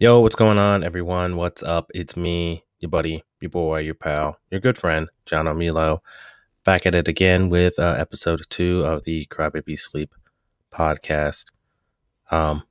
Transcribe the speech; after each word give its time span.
Yo, 0.00 0.20
what's 0.20 0.36
going 0.36 0.58
on, 0.58 0.84
everyone? 0.84 1.34
What's 1.34 1.60
up? 1.60 1.90
It's 1.92 2.16
me, 2.16 2.62
your 2.78 2.88
buddy, 2.88 3.24
your 3.40 3.50
boy, 3.50 3.80
your 3.80 3.96
pal, 3.96 4.38
your 4.48 4.60
good 4.60 4.78
friend, 4.78 5.08
Jono 5.26 5.58
Milo, 5.58 6.04
back 6.64 6.86
at 6.86 6.94
it 6.94 7.08
again 7.08 7.48
with 7.48 7.80
uh, 7.80 7.96
episode 7.98 8.42
two 8.48 8.84
of 8.84 9.06
the 9.06 9.26
Crybaby 9.26 9.76
Sleep 9.76 10.14
podcast. 10.70 11.46
Um, 12.30 12.62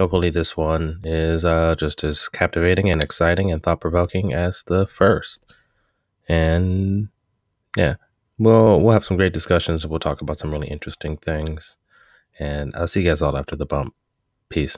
hopefully, 0.00 0.30
this 0.30 0.56
one 0.56 0.98
is 1.04 1.44
uh, 1.44 1.76
just 1.78 2.02
as 2.02 2.28
captivating 2.28 2.90
and 2.90 3.00
exciting 3.00 3.52
and 3.52 3.62
thought 3.62 3.80
provoking 3.80 4.32
as 4.32 4.64
the 4.64 4.84
first. 4.84 5.38
And 6.28 7.08
yeah, 7.76 7.94
we'll 8.36 8.80
we'll 8.80 8.94
have 8.94 9.04
some 9.04 9.16
great 9.16 9.32
discussions. 9.32 9.86
We'll 9.86 10.00
talk 10.00 10.22
about 10.22 10.40
some 10.40 10.50
really 10.50 10.66
interesting 10.66 11.18
things. 11.18 11.76
And 12.40 12.74
I'll 12.74 12.88
see 12.88 13.02
you 13.02 13.10
guys 13.10 13.22
all 13.22 13.36
after 13.36 13.54
the 13.54 13.64
bump. 13.64 13.94
Peace. 14.48 14.76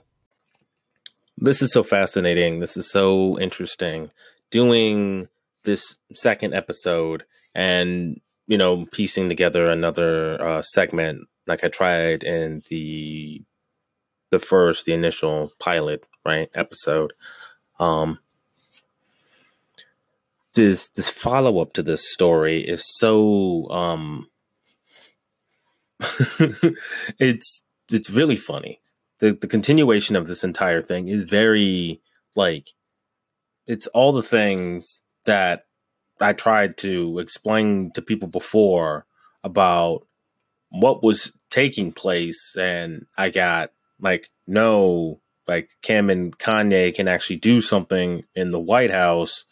This 1.39 1.62
is 1.62 1.73
so 1.73 1.82
fascinating. 1.82 2.61
This 2.61 2.77
is 2.77 2.91
so 2.91 3.38
interesting. 3.38 4.10
Doing 4.51 5.29
this 5.65 5.97
second 6.15 6.55
episode 6.55 7.24
and, 7.55 8.20
you 8.47 8.56
know, 8.56 8.87
piecing 8.93 9.29
together 9.29 9.70
another 9.70 10.41
uh, 10.43 10.62
segment 10.62 11.29
like 11.46 11.62
I 11.62 11.69
tried 11.69 12.24
in 12.24 12.62
the 12.70 13.43
the 14.30 14.38
first, 14.41 14.84
the 14.84 14.93
initial 14.93 15.52
pilot, 15.60 16.05
right, 16.24 16.48
episode. 16.55 17.12
Um 17.79 18.18
this 20.55 20.88
this 20.88 21.10
follow 21.10 21.60
up 21.60 21.74
to 21.74 21.82
this 21.82 22.10
story 22.12 22.66
is 22.66 22.82
so 22.98 23.68
um 23.71 24.29
it's 27.21 27.62
it's 27.91 28.10
really 28.10 28.37
funny 28.37 28.80
the 29.19 29.33
the 29.33 29.47
continuation 29.47 30.16
of 30.16 30.27
this 30.27 30.45
entire 30.45 30.83
thing 30.83 31.09
is 31.09 31.23
very 31.23 32.01
like 32.34 32.69
it's 33.66 33.87
all 33.88 34.12
the 34.12 34.23
things 34.23 35.02
that 35.24 35.66
I 36.21 36.32
tried 36.32 36.77
to 36.79 37.18
explain 37.18 37.90
to 37.93 38.02
people 38.02 38.29
before 38.29 39.07
about 39.45 40.07
what 40.71 41.02
was 41.02 41.32
taking 41.51 41.93
place 41.93 42.57
and 42.59 43.07
I 43.16 43.30
got 43.30 43.73
like 44.01 44.30
no 44.46 45.21
like 45.46 45.71
Kim 45.83 46.10
and 46.10 46.37
Kanye 46.37 46.95
can 46.95 47.09
actually 47.09 47.37
do 47.37 47.60
something 47.60 48.24
in 48.35 48.51
the 48.51 48.60
White 48.60 48.90
House 48.90 49.45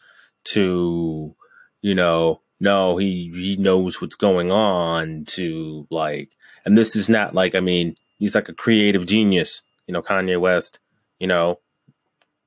to 0.44 1.34
you 1.80 1.94
know 1.94 2.40
no 2.60 2.96
he 2.96 3.30
he 3.34 3.56
knows 3.56 4.00
what's 4.00 4.16
going 4.16 4.50
on 4.50 5.24
to 5.26 5.86
like 5.90 6.30
and 6.64 6.76
this 6.76 6.96
is 6.96 7.08
not 7.08 7.34
like 7.34 7.54
I 7.54 7.60
mean 7.60 7.94
he's 8.24 8.34
like 8.34 8.48
a 8.48 8.54
creative 8.54 9.04
genius. 9.04 9.60
You 9.86 9.92
know, 9.92 10.00
Kanye 10.00 10.40
West. 10.40 10.78
You 11.18 11.26
know, 11.26 11.58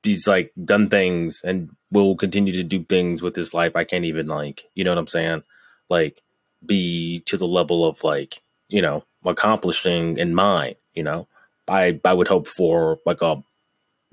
he's 0.02 0.28
like 0.28 0.52
done 0.66 0.90
things 0.90 1.42
and 1.44 1.70
will 1.92 2.16
continue 2.16 2.52
to 2.54 2.64
do 2.64 2.84
things 2.84 3.22
with 3.22 3.36
his 3.36 3.54
life. 3.54 3.76
I 3.76 3.84
can't 3.84 4.06
even 4.06 4.26
like, 4.26 4.66
you 4.74 4.84
know 4.84 4.90
what 4.90 4.98
I'm 4.98 5.08
saying? 5.08 5.44
Like, 5.88 6.24
be 6.66 7.20
to 7.28 7.38
the 7.38 7.48
level 7.48 7.86
of 7.86 8.04
like, 8.04 8.42
you 8.70 8.82
know, 8.82 9.04
accomplishing 9.24 10.18
in 10.18 10.34
mine. 10.34 10.76
You 10.96 11.04
know, 11.04 11.28
I 11.68 12.00
I 12.04 12.14
would 12.14 12.28
hope 12.28 12.48
for 12.48 12.98
like 13.06 13.22
a 13.22 13.44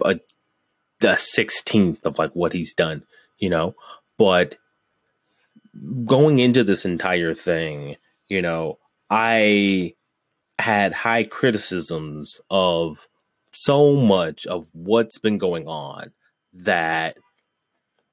a 0.04 0.20
the 1.00 1.16
sixteenth 1.16 2.04
of 2.04 2.18
like 2.18 2.32
what 2.36 2.52
he's 2.52 2.74
done. 2.74 3.04
You 3.38 3.48
know, 3.48 3.74
but 4.18 4.56
going 6.04 6.40
into 6.40 6.62
this 6.62 6.84
entire 6.84 7.32
thing, 7.32 7.96
you 8.28 8.42
know, 8.42 8.78
I 9.08 9.94
had 10.64 10.94
high 10.94 11.24
criticisms 11.24 12.40
of 12.48 13.06
so 13.52 13.92
much 13.96 14.46
of 14.46 14.66
what's 14.72 15.18
been 15.18 15.36
going 15.36 15.68
on 15.68 16.10
that 16.54 17.18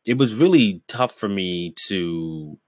it 0.06 0.18
was 0.18 0.36
really 0.36 0.84
tough 0.90 1.14
for 1.14 1.30
me 1.30 1.74
to 1.88 2.60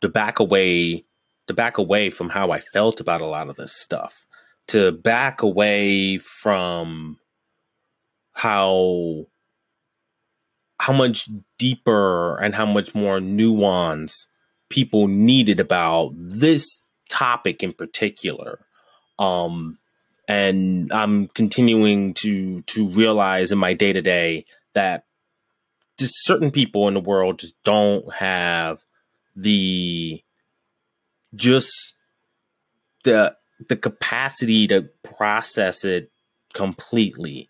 to 0.00 0.08
back 0.08 0.38
away 0.38 1.04
to 1.48 1.52
back 1.52 1.76
away 1.76 2.08
from 2.08 2.30
how 2.30 2.50
I 2.50 2.60
felt 2.60 2.98
about 2.98 3.20
a 3.20 3.26
lot 3.26 3.50
of 3.50 3.56
this 3.56 3.76
stuff. 3.76 4.24
To 4.68 4.90
back 4.90 5.42
away 5.42 6.16
from 6.16 7.18
how 8.32 9.26
how 10.80 10.94
much 10.94 11.28
deeper 11.58 12.38
and 12.38 12.54
how 12.54 12.64
much 12.64 12.94
more 12.94 13.20
nuance 13.20 14.26
people 14.70 15.08
needed 15.08 15.60
about 15.60 16.12
this 16.16 16.88
topic 17.10 17.62
in 17.62 17.74
particular 17.74 18.64
um, 19.18 19.78
and 20.28 20.92
I'm 20.92 21.28
continuing 21.28 22.14
to 22.14 22.62
to 22.62 22.88
realize 22.88 23.52
in 23.52 23.58
my 23.58 23.74
day 23.74 23.92
to 23.92 24.02
day 24.02 24.46
that 24.72 25.04
just 25.98 26.24
certain 26.24 26.50
people 26.50 26.88
in 26.88 26.94
the 26.94 27.00
world 27.00 27.38
just 27.38 27.54
don't 27.62 28.12
have 28.14 28.82
the 29.36 30.22
just 31.34 31.94
the 33.04 33.36
the 33.68 33.76
capacity 33.76 34.66
to 34.68 34.88
process 35.02 35.84
it 35.84 36.10
completely. 36.52 37.48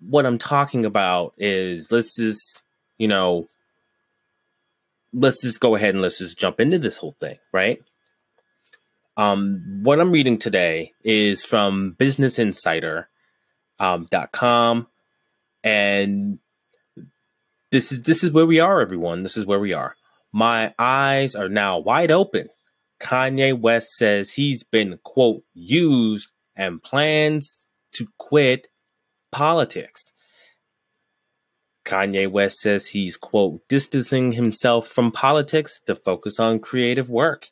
What 0.00 0.26
I'm 0.26 0.38
talking 0.38 0.84
about 0.84 1.34
is 1.36 1.92
let's 1.92 2.16
just, 2.16 2.62
you 2.98 3.06
know, 3.06 3.48
let's 5.12 5.42
just 5.42 5.60
go 5.60 5.74
ahead 5.74 5.94
and 5.94 6.02
let's 6.02 6.18
just 6.18 6.38
jump 6.38 6.58
into 6.58 6.78
this 6.78 6.96
whole 6.96 7.16
thing, 7.20 7.38
right? 7.52 7.82
Um, 9.16 9.80
what 9.82 10.00
I'm 10.00 10.12
reading 10.12 10.38
today 10.38 10.92
is 11.04 11.42
from 11.42 11.96
BusinessInsider.com, 11.98 14.78
um, 14.78 14.86
and 15.62 16.38
this 17.70 17.92
is 17.92 18.02
this 18.02 18.24
is 18.24 18.32
where 18.32 18.46
we 18.46 18.60
are, 18.60 18.80
everyone. 18.80 19.22
This 19.22 19.36
is 19.36 19.46
where 19.46 19.60
we 19.60 19.72
are. 19.72 19.94
My 20.32 20.74
eyes 20.78 21.34
are 21.34 21.48
now 21.48 21.78
wide 21.78 22.10
open. 22.10 22.48
Kanye 23.00 23.58
West 23.58 23.88
says 23.96 24.34
he's 24.34 24.62
been 24.62 24.98
quote 25.02 25.42
used 25.54 26.30
and 26.54 26.82
plans 26.82 27.66
to 27.94 28.06
quit 28.18 28.68
politics. 29.32 30.12
Kanye 31.84 32.30
West 32.30 32.58
says 32.58 32.88
he's 32.88 33.16
quote 33.16 33.66
distancing 33.68 34.32
himself 34.32 34.86
from 34.86 35.10
politics 35.10 35.80
to 35.86 35.94
focus 35.94 36.38
on 36.38 36.58
creative 36.58 37.08
work. 37.08 37.48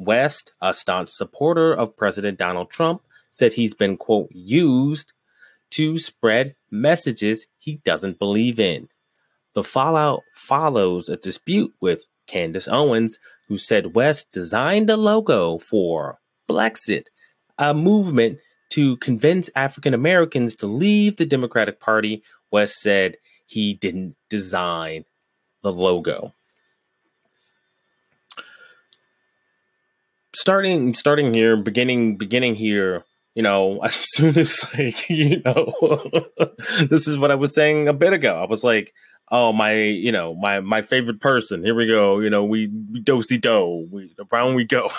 West, 0.00 0.54
a 0.62 0.72
staunch 0.72 1.10
supporter 1.10 1.72
of 1.72 1.96
President 1.96 2.38
Donald 2.38 2.70
Trump, 2.70 3.02
said 3.30 3.52
he's 3.52 3.74
been, 3.74 3.96
quote, 3.96 4.30
used 4.32 5.12
to 5.70 5.98
spread 5.98 6.56
messages 6.70 7.46
he 7.58 7.76
doesn't 7.84 8.18
believe 8.18 8.58
in. 8.58 8.88
The 9.54 9.62
fallout 9.62 10.22
follows 10.32 11.08
a 11.08 11.16
dispute 11.16 11.74
with 11.80 12.06
Candace 12.26 12.66
Owens, 12.66 13.18
who 13.48 13.58
said 13.58 13.94
West 13.94 14.32
designed 14.32 14.88
a 14.88 14.96
logo 14.96 15.58
for 15.58 16.18
Blexit, 16.48 17.04
a 17.58 17.74
movement 17.74 18.38
to 18.70 18.96
convince 18.98 19.50
African 19.54 19.92
Americans 19.92 20.54
to 20.56 20.66
leave 20.66 21.16
the 21.16 21.26
Democratic 21.26 21.78
Party. 21.78 22.22
West 22.50 22.80
said 22.80 23.16
he 23.46 23.74
didn't 23.74 24.16
design 24.28 25.04
the 25.62 25.72
logo. 25.72 26.32
Starting 30.40 30.94
starting 30.94 31.34
here, 31.34 31.56
beginning 31.56 32.16
beginning 32.16 32.54
here, 32.54 33.04
you 33.34 33.42
know, 33.42 33.80
as 33.84 33.94
soon 34.14 34.36
as 34.38 34.64
like, 34.76 35.08
you 35.08 35.42
know, 35.44 35.72
this 36.88 37.06
is 37.06 37.18
what 37.18 37.30
I 37.30 37.34
was 37.36 37.54
saying 37.54 37.88
a 37.88 37.92
bit 37.92 38.12
ago. 38.12 38.42
I 38.42 38.46
was 38.46 38.64
like, 38.64 38.92
oh 39.30 39.52
my, 39.52 39.74
you 39.74 40.12
know, 40.12 40.34
my 40.34 40.60
my 40.60 40.82
favorite 40.82 41.20
person. 41.20 41.62
Here 41.62 41.74
we 41.74 41.86
go. 41.86 42.20
You 42.20 42.30
know, 42.30 42.44
we, 42.44 42.68
dosey 43.02 43.38
do. 43.38 43.86
We 43.90 44.14
around 44.32 44.54
we 44.54 44.64
go. 44.64 44.90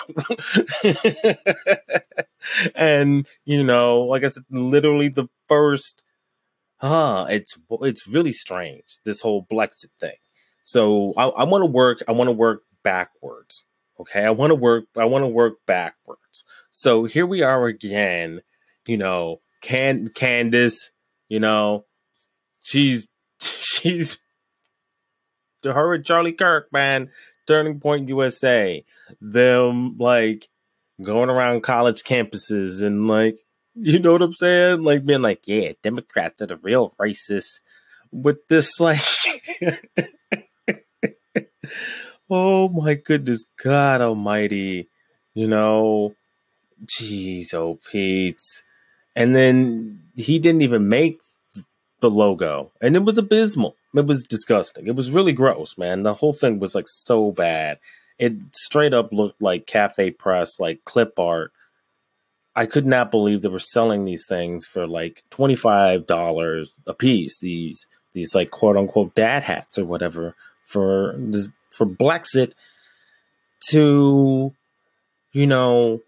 and 2.74 3.26
you 3.44 3.64
know, 3.64 4.02
like 4.02 4.24
I 4.24 4.28
said, 4.28 4.44
literally 4.50 5.08
the 5.08 5.28
first 5.48 6.02
huh, 6.82 7.26
it's 7.30 7.56
it's 7.82 8.08
really 8.08 8.32
strange, 8.32 8.98
this 9.04 9.20
whole 9.20 9.46
Blexit 9.50 9.90
thing. 10.00 10.16
So 10.64 11.14
I, 11.16 11.26
I 11.28 11.44
want 11.44 11.62
to 11.62 11.66
work, 11.66 12.02
I 12.08 12.12
want 12.12 12.28
to 12.28 12.32
work 12.32 12.62
backwards. 12.82 13.64
Okay, 14.00 14.24
I 14.24 14.30
want 14.30 14.50
to 14.50 14.54
work. 14.54 14.84
I 14.96 15.04
want 15.04 15.22
to 15.22 15.28
work 15.28 15.58
backwards. 15.66 16.44
So 16.70 17.04
here 17.04 17.26
we 17.26 17.42
are 17.42 17.66
again. 17.66 18.40
You 18.86 18.96
know, 18.96 19.40
Can 19.60 20.08
Candace. 20.08 20.90
You 21.28 21.40
know, 21.40 21.84
she's 22.62 23.08
she's 23.40 24.18
to 25.62 25.72
her 25.72 25.94
and 25.94 26.04
Charlie 26.04 26.32
Kirk, 26.32 26.72
man. 26.72 27.10
Turning 27.46 27.80
Point 27.80 28.08
USA. 28.08 28.84
Them 29.20 29.96
like 29.98 30.48
going 31.02 31.30
around 31.30 31.62
college 31.62 32.02
campuses 32.02 32.82
and 32.82 33.08
like 33.08 33.38
you 33.74 33.98
know 33.98 34.12
what 34.12 34.22
I'm 34.22 34.32
saying? 34.32 34.82
Like 34.82 35.04
being 35.06 35.22
like, 35.22 35.42
yeah, 35.46 35.72
Democrats 35.82 36.42
are 36.42 36.46
the 36.46 36.56
real 36.56 36.94
racists 37.00 37.60
with 38.10 38.46
this 38.48 38.78
like 38.78 39.00
Oh 42.34 42.70
my 42.70 42.94
goodness, 42.94 43.44
God 43.62 44.00
Almighty! 44.00 44.88
You 45.34 45.46
know, 45.46 46.14
jeez, 46.82 47.52
oh 47.52 47.78
Pete. 47.90 48.40
And 49.14 49.36
then 49.36 50.00
he 50.16 50.38
didn't 50.38 50.62
even 50.62 50.88
make 50.88 51.20
the 52.00 52.08
logo, 52.08 52.72
and 52.80 52.96
it 52.96 53.04
was 53.04 53.18
abysmal. 53.18 53.76
It 53.94 54.06
was 54.06 54.22
disgusting. 54.22 54.86
It 54.86 54.96
was 54.96 55.10
really 55.10 55.34
gross, 55.34 55.76
man. 55.76 56.04
The 56.04 56.14
whole 56.14 56.32
thing 56.32 56.58
was 56.58 56.74
like 56.74 56.86
so 56.88 57.32
bad. 57.32 57.78
It 58.18 58.32
straight 58.54 58.94
up 58.94 59.12
looked 59.12 59.42
like 59.42 59.66
CafePress, 59.66 60.58
like 60.58 60.86
clip 60.86 61.18
art. 61.18 61.52
I 62.56 62.64
could 62.64 62.86
not 62.86 63.10
believe 63.10 63.42
they 63.42 63.48
were 63.48 63.58
selling 63.58 64.06
these 64.06 64.24
things 64.26 64.64
for 64.64 64.86
like 64.86 65.22
twenty 65.28 65.56
five 65.56 66.06
dollars 66.06 66.80
a 66.86 66.94
piece. 66.94 67.40
These 67.40 67.86
these 68.14 68.34
like 68.34 68.50
quote 68.50 68.78
unquote 68.78 69.14
dad 69.14 69.42
hats 69.42 69.76
or 69.76 69.84
whatever 69.84 70.34
for 70.64 71.14
this 71.18 71.50
for 71.72 71.86
Blexit 71.86 72.52
to 73.68 74.52
you 75.32 75.46
know 75.46 76.00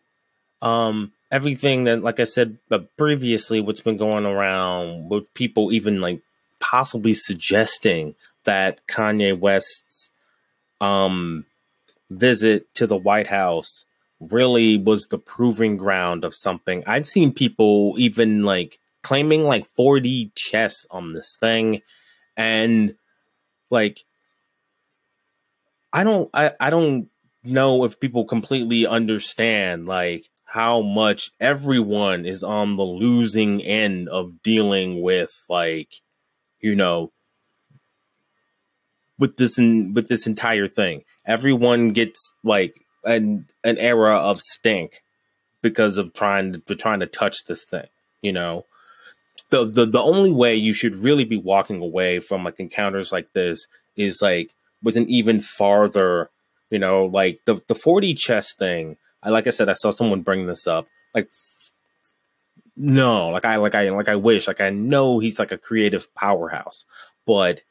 um 0.63 1.13
everything 1.31 1.85
that 1.85 2.03
like 2.03 2.21
I 2.21 2.25
said 2.25 2.59
but 2.69 2.97
previously 2.97 3.61
what's 3.61 3.81
been 3.81 3.97
going 3.97 4.27
around 4.27 5.09
with 5.09 5.33
people 5.35 5.73
even 5.73 6.01
like 6.01 6.21
possibly 6.61 7.13
suggesting 7.13 8.15
that 8.45 8.87
Kanye 8.87 9.39
West's 9.39 10.11
um 10.81 11.47
visit 12.11 12.73
to 12.75 12.87
the 12.87 12.97
White 12.97 13.29
House 13.29 13.85
really 14.21 14.79
was 14.79 15.07
the 15.07 15.19
proving 15.19 15.77
ground 15.77 16.25
of 16.25 16.35
something. 16.35 16.83
I've 16.87 17.09
seen 17.09 17.33
people 17.33 17.95
even 17.99 18.43
like 18.43 18.79
claiming 19.03 19.45
like 19.45 19.67
4D 19.79 20.33
chess 20.35 20.87
on 20.91 21.13
this 21.13 21.37
thing 21.39 21.83
and 22.37 22.95
like 23.71 24.05
I 25.95 26.05
don't 26.05 26.29
I, 26.35 26.53
I 26.61 26.71
don't 26.71 27.09
know 27.43 27.85
if 27.85 28.01
people 28.01 28.25
completely 28.25 28.87
understand 28.87 29.87
like 29.87 30.25
how 30.45 30.83
much 30.83 31.31
everyone 31.41 32.27
is 32.27 32.43
on 32.43 32.77
the 32.77 32.85
losing 32.85 33.63
end 33.63 34.09
of 34.09 34.43
dealing 34.43 35.03
with 35.03 35.33
like 35.49 35.89
you 36.61 36.75
know 36.75 37.13
with 39.19 39.37
this 39.37 39.59
in, 39.59 39.95
with 39.95 40.09
this 40.09 40.27
entire 40.27 40.69
thing. 40.69 41.05
Everyone 41.25 41.91
gets 41.91 42.19
like 42.43 42.85
an 43.05 43.47
an 43.63 43.79
era 43.79 44.17
of 44.17 44.41
stink 44.41 45.03
because 45.63 45.97
of 45.97 46.13
trying 46.13 46.61
to 46.67 46.75
trying 46.75 47.01
to 47.01 47.07
touch 47.07 47.45
this 47.47 47.65
thing 47.65 47.87
you 48.25 48.33
know? 48.33 48.65
The, 49.51 49.67
the 49.67 49.87
the 49.87 50.01
only 50.01 50.33
way 50.33 50.57
you 50.57 50.73
should 50.73 50.97
really 50.97 51.25
be 51.25 51.37
walking 51.37 51.83
away 51.83 52.19
from 52.19 52.43
like 52.43 52.59
encounters 52.59 53.13
like 53.13 53.33
this 53.35 53.67
is 53.97 54.21
like 54.23 54.53
with 54.85 54.97
an 54.97 55.09
even 55.09 55.41
farther, 55.41 56.31
you 56.71 56.79
know, 56.79 57.07
like 57.07 57.41
the 57.47 57.55
the 57.67 57.75
4D 57.75 58.17
chess 58.17 58.55
thing. 58.55 58.97
I 59.23 59.31
like 59.31 59.47
I 59.47 59.51
said, 59.51 59.69
I 59.69 59.73
saw 59.73 59.91
someone 59.91 60.21
bring 60.21 60.47
this 60.47 60.67
up. 60.67 60.87
Like 61.15 61.29
no, 62.77 63.31
like 63.31 63.45
I 63.45 63.57
like 63.57 63.75
I 63.75 63.89
like 63.91 64.09
I 64.09 64.17
wish, 64.17 64.47
like 64.47 64.61
I 64.61 64.71
know 64.71 65.19
he's 65.19 65.39
like 65.39 65.53
a 65.53 65.59
creative 65.59 66.15
powerhouse, 66.15 66.85
but 67.27 67.63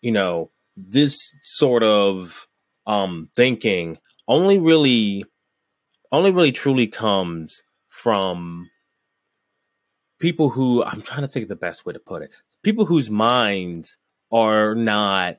you 0.00 0.10
know, 0.10 0.50
this 0.76 1.18
sort 1.42 1.84
of 1.84 2.48
um 2.86 3.28
thinking 3.36 3.96
only 4.26 4.58
really 4.58 5.24
only 6.10 6.30
really 6.30 6.52
truly 6.52 6.86
comes 6.86 7.62
from 7.88 8.70
people 10.18 10.50
who 10.50 10.82
I'm 10.82 11.02
trying 11.02 11.22
to 11.22 11.28
think 11.28 11.44
of 11.44 11.48
the 11.48 11.56
best 11.56 11.84
way 11.84 11.92
to 11.92 11.98
put 11.98 12.22
it. 12.22 12.30
People 12.62 12.86
whose 12.86 13.10
minds 13.10 13.98
are 14.30 14.74
not 14.74 15.36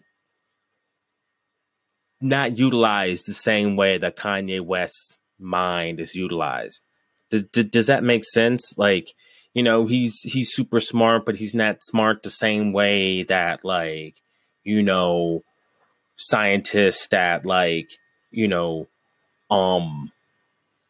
not 2.24 2.58
utilized 2.58 3.25
the 3.25 3.34
same 3.34 3.75
way 3.75 3.98
that 3.98 4.16
Kanye 4.16 4.62
West's 4.62 5.20
mind 5.40 6.00
is 6.00 6.16
utilized. 6.16 6.81
Does, 7.30 7.44
does 7.44 7.66
does 7.66 7.88
that 7.88 8.04
make 8.04 8.24
sense? 8.25 8.78
Like, 8.78 9.14
you 9.54 9.64
know, 9.64 9.86
he's 9.88 10.20
he's 10.22 10.54
super 10.54 10.80
smart, 10.80 11.25
but 11.25 11.36
he's 11.36 11.56
not 11.56 11.84
smart 11.84 12.24
the 12.24 12.30
same 12.30 12.74
way 12.74 13.24
that 13.24 13.66
like, 13.66 14.22
you 14.64 14.81
know, 14.81 15.44
scientists 16.16 17.08
that 17.08 17.46
like, 17.46 17.90
you 18.31 18.48
know, 18.48 18.88
um 19.50 20.12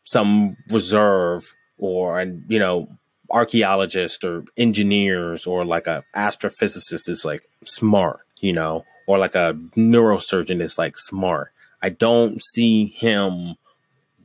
some 0.05 0.57
reserve 0.71 1.55
or 1.77 2.19
and 2.19 2.43
you 2.47 2.59
know 2.59 2.87
archaeologist 3.31 4.23
or 4.23 4.43
engineers 4.57 5.47
or 5.47 5.65
like 5.65 5.87
a 5.87 6.03
astrophysicist 6.15 7.09
is 7.09 7.25
like 7.25 7.41
smart 7.65 8.19
you 8.39 8.53
know 8.53 8.85
or 9.07 9.17
like 9.17 9.35
a 9.35 9.53
neurosurgeon 9.75 10.61
is 10.61 10.77
like 10.77 10.97
smart. 10.97 11.51
I 11.81 11.89
don't 11.89 12.41
see 12.41 12.87
him 12.87 13.55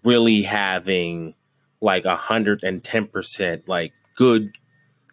really 0.04 0.42
having 0.42 1.34
like 1.80 2.04
a 2.04 2.16
hundred 2.16 2.62
and 2.62 2.82
ten 2.82 3.06
percent 3.06 3.68
like 3.68 3.92
good 4.16 4.52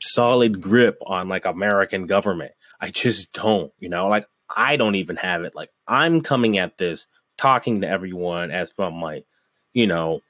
solid 0.02 0.62
grip 0.62 0.98
on 1.06 1.28
like 1.28 1.46
American 1.46 2.06
government. 2.06 2.52
I 2.80 2.90
just 2.90 3.34
don't, 3.34 3.72
you 3.80 3.90
know, 3.90 4.08
like 4.08 4.26
I 4.56 4.78
don't 4.78 4.96
even 4.96 5.16
have 5.18 5.44
it. 5.44 5.56
Like 5.56 5.70
I'm 5.88 6.22
coming 6.22 6.58
at 6.58 6.78
this 6.78 7.08
talking 7.38 7.82
to 7.82 7.90
everyone 7.90 8.52
as 8.52 8.72
from 8.72 9.02
like, 9.02 9.26
you 9.74 9.88
know, 9.88 10.22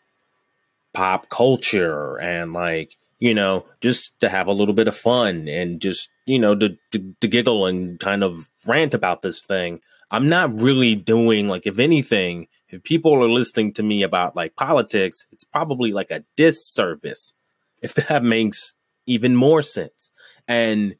pop 0.94 1.30
culture 1.30 2.18
and 2.20 2.54
like 2.54 2.98
you 3.20 3.34
know, 3.34 3.66
just 3.82 4.20
to 4.22 4.30
have 4.30 4.48
a 4.48 4.54
little 4.54 4.74
bit 4.74 4.88
of 4.88 4.96
fun 4.96 5.48
and 5.48 5.82
just, 5.82 6.10
you 6.26 6.40
know, 6.40 6.56
to, 6.56 6.78
to, 6.92 7.16
to 7.22 7.28
giggle 7.28 7.66
and 7.66 8.00
kind 8.00 8.24
of 8.24 8.50
rant 8.68 8.94
about 8.94 9.22
this 9.22 9.42
thing. 9.42 9.80
I'm 10.12 10.30
not 10.30 10.54
really 10.54 10.96
doing 10.96 11.48
like, 11.48 11.66
if 11.66 11.80
anything, 11.80 12.48
if 12.70 12.84
people 12.84 13.14
are 13.14 13.30
listening 13.30 13.74
to 13.74 13.84
me 13.84 14.04
about 14.04 14.36
like 14.36 14.56
politics, 14.56 15.26
it's 15.32 15.44
probably 15.44 15.92
like 15.92 16.12
a 16.12 16.24
disservice, 16.36 17.34
if 17.82 17.94
that 17.96 18.24
makes 18.36 18.74
even 19.06 19.36
more 19.36 19.62
sense. 19.62 20.12
And 20.48 20.96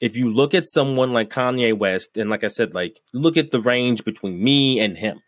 if 0.00 0.16
you 0.16 0.32
look 0.32 0.54
at 0.54 0.66
someone 0.66 1.12
like 1.12 1.30
Kanye 1.30 1.76
West, 1.76 2.16
and 2.16 2.30
like 2.30 2.44
I 2.44 2.48
said, 2.48 2.74
like 2.74 3.00
look 3.12 3.36
at 3.36 3.50
the 3.50 3.60
range 3.60 4.04
between 4.04 4.42
me 4.42 4.80
and 4.80 4.96
him, 4.96 5.20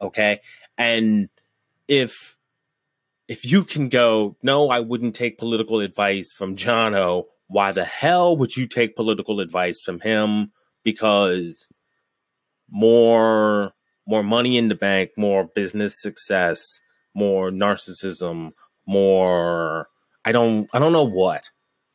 okay? 0.00 0.40
And 0.78 1.28
if 1.88 2.36
if 3.28 3.44
you 3.44 3.64
can 3.64 3.88
go, 3.88 4.36
no, 4.42 4.68
I 4.68 4.80
wouldn't 4.80 5.14
take 5.14 5.38
political 5.38 5.80
advice 5.80 6.32
from 6.32 6.56
John. 6.56 6.92
Jono, 6.92 7.24
why 7.46 7.72
the 7.72 7.84
hell 7.84 8.36
would 8.36 8.56
you 8.56 8.66
take 8.66 8.96
political 8.96 9.40
advice 9.40 9.80
from 9.80 10.00
him? 10.00 10.52
Because 10.82 11.68
more 12.70 13.72
more 14.06 14.22
money 14.22 14.58
in 14.58 14.68
the 14.68 14.74
bank, 14.74 15.10
more 15.16 15.48
business 15.54 15.94
success, 16.00 16.62
more 17.14 17.50
narcissism, 17.50 18.52
more 18.86 19.88
I 20.24 20.32
don't 20.32 20.68
I 20.72 20.78
don't 20.78 20.92
know 20.92 21.08
what, 21.08 21.50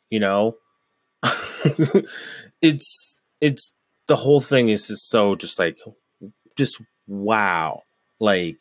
you 0.09 0.19
know? 0.19 0.55
it's 2.61 3.21
it's 3.41 3.73
the 4.07 4.15
whole 4.15 4.41
thing 4.41 4.69
is 4.69 4.87
just 4.87 5.09
so 5.09 5.35
just 5.35 5.59
like 5.59 5.77
just 6.57 6.81
wow. 7.07 7.83
Like 8.19 8.57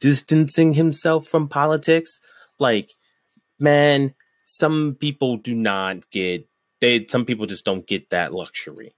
distancing 0.00 0.74
himself 0.74 1.26
from 1.26 1.48
politics. 1.48 2.20
Like, 2.58 2.92
man, 3.58 4.14
some 4.44 4.96
people 4.98 5.36
do 5.36 5.54
not 5.54 6.10
get 6.10 6.46
they 6.82 7.06
some 7.06 7.24
people 7.24 7.46
just 7.46 7.64
don't 7.64 7.86
get 7.86 8.10
that 8.10 8.34
luxury. 8.34 8.94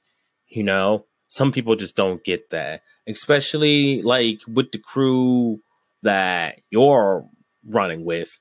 You 0.48 0.64
know? 0.64 1.04
Some 1.28 1.52
people 1.52 1.76
just 1.76 1.96
don't 1.96 2.24
get 2.24 2.50
that. 2.50 2.82
Especially 3.06 4.02
like 4.02 4.40
with 4.48 4.72
the 4.72 4.78
crew 4.78 5.60
that 6.02 6.60
you're 6.70 7.28
running 7.66 8.04
with. 8.04 8.40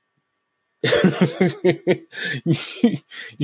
you 0.84 0.92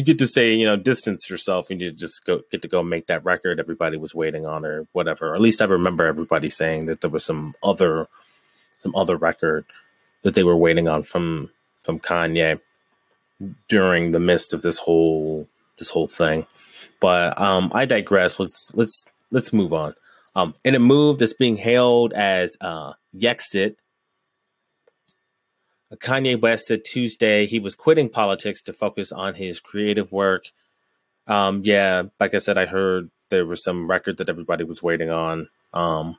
get 0.02 0.18
to 0.18 0.26
say, 0.26 0.54
you 0.54 0.66
know, 0.66 0.76
distance 0.76 1.28
yourself 1.28 1.70
and 1.70 1.80
you 1.80 1.90
just 1.90 2.24
go 2.24 2.42
get 2.50 2.62
to 2.62 2.68
go 2.68 2.82
make 2.82 3.06
that 3.06 3.24
record 3.24 3.58
everybody 3.58 3.96
was 3.96 4.14
waiting 4.14 4.46
on 4.46 4.64
or 4.64 4.86
whatever. 4.92 5.30
Or 5.30 5.34
at 5.34 5.40
least 5.40 5.62
I 5.62 5.66
remember 5.66 6.06
everybody 6.06 6.48
saying 6.48 6.86
that 6.86 7.00
there 7.00 7.10
was 7.10 7.24
some 7.24 7.54
other 7.62 8.08
some 8.80 8.96
other 8.96 9.16
record 9.16 9.66
that 10.22 10.34
they 10.34 10.42
were 10.42 10.56
waiting 10.56 10.88
on 10.88 11.02
from 11.02 11.50
from 11.82 11.98
Kanye 11.98 12.60
during 13.68 14.12
the 14.12 14.20
midst 14.20 14.52
of 14.54 14.62
this 14.62 14.78
whole 14.78 15.46
this 15.78 15.90
whole 15.90 16.06
thing. 16.06 16.46
But 16.98 17.38
um, 17.40 17.70
I 17.74 17.84
digress. 17.84 18.40
Let's 18.40 18.72
let's 18.74 19.04
let's 19.30 19.52
move 19.52 19.72
on. 19.72 19.94
Um, 20.34 20.54
in 20.64 20.74
a 20.74 20.78
move 20.78 21.18
that's 21.18 21.34
being 21.34 21.56
hailed 21.56 22.12
as 22.12 22.56
uh, 22.60 22.94
Yexit, 23.14 23.76
Kanye 25.96 26.40
West 26.40 26.66
said 26.66 26.82
Tuesday 26.84 27.46
he 27.46 27.58
was 27.58 27.74
quitting 27.74 28.08
politics 28.08 28.62
to 28.62 28.72
focus 28.72 29.12
on 29.12 29.34
his 29.34 29.60
creative 29.60 30.10
work. 30.10 30.44
Um, 31.26 31.62
yeah, 31.64 32.04
like 32.18 32.34
I 32.34 32.38
said, 32.38 32.56
I 32.56 32.66
heard 32.66 33.10
there 33.28 33.44
was 33.44 33.62
some 33.62 33.90
record 33.90 34.16
that 34.18 34.28
everybody 34.28 34.64
was 34.64 34.82
waiting 34.82 35.10
on. 35.10 35.48
Um, 35.72 36.16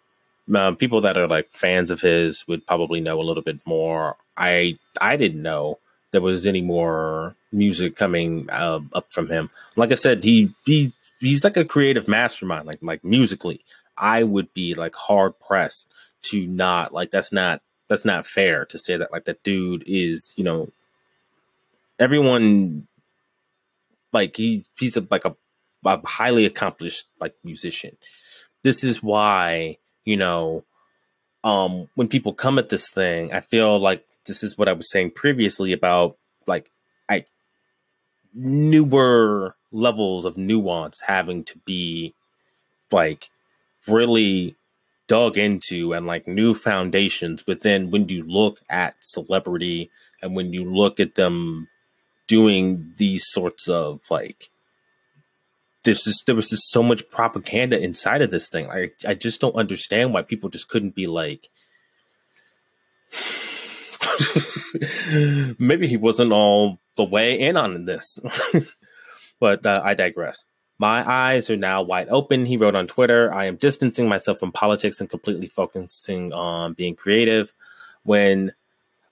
uh, 0.53 0.71
people 0.73 1.01
that 1.01 1.17
are 1.17 1.27
like 1.27 1.49
fans 1.51 1.91
of 1.91 2.01
his 2.01 2.45
would 2.47 2.65
probably 2.65 2.99
know 2.99 3.19
a 3.19 3.23
little 3.23 3.43
bit 3.43 3.59
more. 3.65 4.17
I 4.37 4.75
I 4.99 5.15
didn't 5.17 5.41
know 5.41 5.79
there 6.11 6.21
was 6.21 6.45
any 6.45 6.61
more 6.61 7.35
music 7.51 7.95
coming 7.95 8.49
uh, 8.49 8.79
up 8.93 9.11
from 9.11 9.29
him. 9.29 9.49
Like 9.75 9.91
I 9.91 9.95
said, 9.95 10.23
he 10.23 10.53
he 10.65 10.93
he's 11.19 11.43
like 11.43 11.57
a 11.57 11.65
creative 11.65 12.07
mastermind. 12.07 12.65
Like 12.65 12.79
like 12.81 13.03
musically, 13.03 13.61
I 13.97 14.23
would 14.23 14.53
be 14.53 14.73
like 14.73 14.95
hard 14.95 15.39
pressed 15.39 15.87
to 16.23 16.45
not 16.45 16.93
like 16.93 17.11
that's 17.11 17.31
not 17.31 17.61
that's 17.87 18.05
not 18.05 18.27
fair 18.27 18.65
to 18.65 18.77
say 18.77 18.97
that 18.97 19.11
like 19.11 19.25
that 19.25 19.43
dude 19.43 19.83
is 19.85 20.33
you 20.35 20.43
know 20.43 20.69
everyone 21.99 22.87
like 24.13 24.35
he 24.35 24.65
he's 24.77 24.97
a, 24.97 25.05
like 25.09 25.25
a 25.25 25.35
a 25.85 26.05
highly 26.05 26.45
accomplished 26.45 27.07
like 27.19 27.35
musician. 27.43 27.97
This 28.63 28.83
is 28.83 29.01
why, 29.01 29.77
you 30.05 30.17
know, 30.17 30.63
um, 31.43 31.89
when 31.95 32.07
people 32.07 32.33
come 32.33 32.59
at 32.59 32.69
this 32.69 32.89
thing, 32.89 33.33
I 33.33 33.39
feel 33.39 33.79
like 33.79 34.05
this 34.25 34.43
is 34.43 34.57
what 34.57 34.67
I 34.67 34.73
was 34.73 34.89
saying 34.89 35.11
previously 35.11 35.73
about 35.73 36.17
like 36.47 36.71
I 37.09 37.25
newer 38.33 39.55
levels 39.71 40.25
of 40.25 40.37
nuance 40.37 41.01
having 41.01 41.43
to 41.45 41.57
be 41.65 42.13
like 42.91 43.29
really 43.87 44.55
dug 45.07 45.37
into 45.37 45.93
and 45.93 46.05
like 46.05 46.27
new 46.27 46.53
foundations 46.53 47.45
within 47.47 47.91
when 47.91 48.07
you 48.09 48.23
look 48.23 48.59
at 48.69 48.95
celebrity 49.01 49.89
and 50.21 50.35
when 50.35 50.53
you 50.53 50.63
look 50.63 50.99
at 50.99 51.15
them 51.15 51.67
doing 52.27 52.93
these 52.97 53.25
sorts 53.27 53.67
of 53.67 53.99
like 54.09 54.49
there's 55.83 56.03
just 56.03 56.25
there 56.25 56.35
was 56.35 56.49
just 56.49 56.71
so 56.71 56.83
much 56.83 57.09
propaganda 57.09 57.79
inside 57.79 58.21
of 58.21 58.31
this 58.31 58.49
thing. 58.49 58.69
I 58.69 58.91
I 59.07 59.13
just 59.13 59.41
don't 59.41 59.55
understand 59.55 60.13
why 60.13 60.21
people 60.21 60.49
just 60.49 60.69
couldn't 60.69 60.95
be 60.95 61.07
like 61.07 61.49
maybe 65.59 65.87
he 65.87 65.97
wasn't 65.97 66.31
all 66.31 66.79
the 66.95 67.03
way 67.03 67.39
in 67.39 67.57
on 67.57 67.85
this. 67.85 68.19
but 69.39 69.65
uh, 69.65 69.81
I 69.83 69.93
digress. 69.93 70.43
My 70.77 71.07
eyes 71.07 71.49
are 71.49 71.57
now 71.57 71.83
wide 71.83 72.07
open, 72.09 72.45
he 72.45 72.57
wrote 72.57 72.75
on 72.75 72.87
Twitter. 72.87 73.31
I 73.33 73.45
am 73.45 73.55
distancing 73.55 74.09
myself 74.09 74.39
from 74.39 74.51
politics 74.51 74.99
and 74.99 75.09
completely 75.09 75.47
focusing 75.47 76.33
on 76.33 76.73
being 76.73 76.95
creative. 76.95 77.53
When 78.03 78.53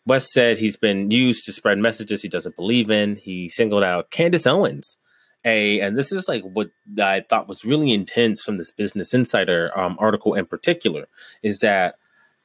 West 0.07 0.31
said 0.31 0.57
he's 0.57 0.77
been 0.77 1.11
used 1.11 1.45
to 1.45 1.53
spread 1.53 1.77
messages 1.77 2.23
he 2.23 2.27
doesn't 2.27 2.55
believe 2.55 2.89
in, 2.89 3.17
he 3.17 3.47
singled 3.49 3.83
out 3.83 4.09
Candace 4.09 4.47
Owens, 4.47 4.97
a 5.46 5.79
and 5.79 5.98
this 5.98 6.12
is 6.12 6.27
like 6.27 6.43
what 6.43 6.69
I 7.01 7.22
thought 7.22 7.48
was 7.48 7.63
really 7.63 7.93
intense 7.93 8.41
from 8.41 8.58
this 8.58 8.72
Business 8.72 9.13
Insider 9.13 9.77
um, 9.77 9.96
article 10.00 10.34
in 10.34 10.46
particular 10.46 11.08
is 11.41 11.60
that 11.60 11.96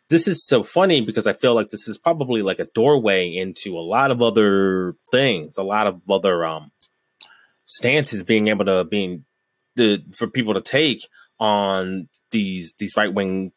this 0.08 0.28
is 0.28 0.46
so 0.46 0.62
funny 0.62 1.00
because 1.00 1.26
I 1.26 1.32
feel 1.32 1.54
like 1.54 1.70
this 1.70 1.88
is 1.88 1.98
probably 1.98 2.42
like 2.42 2.58
a 2.58 2.66
doorway 2.66 3.34
into 3.34 3.76
a 3.76 3.80
lot 3.80 4.10
of 4.10 4.20
other 4.22 4.94
things, 5.10 5.56
a 5.56 5.62
lot 5.62 5.86
of 5.86 6.00
other 6.08 6.44
um, 6.44 6.70
stances 7.66 8.22
being 8.22 8.48
able 8.48 8.64
to 8.66 8.84
being 8.84 9.24
the 9.76 10.04
for 10.12 10.28
people 10.28 10.54
to 10.54 10.60
take 10.60 11.00
on 11.40 12.08
these 12.30 12.74
these 12.74 12.96
right 12.96 13.12
wing 13.12 13.52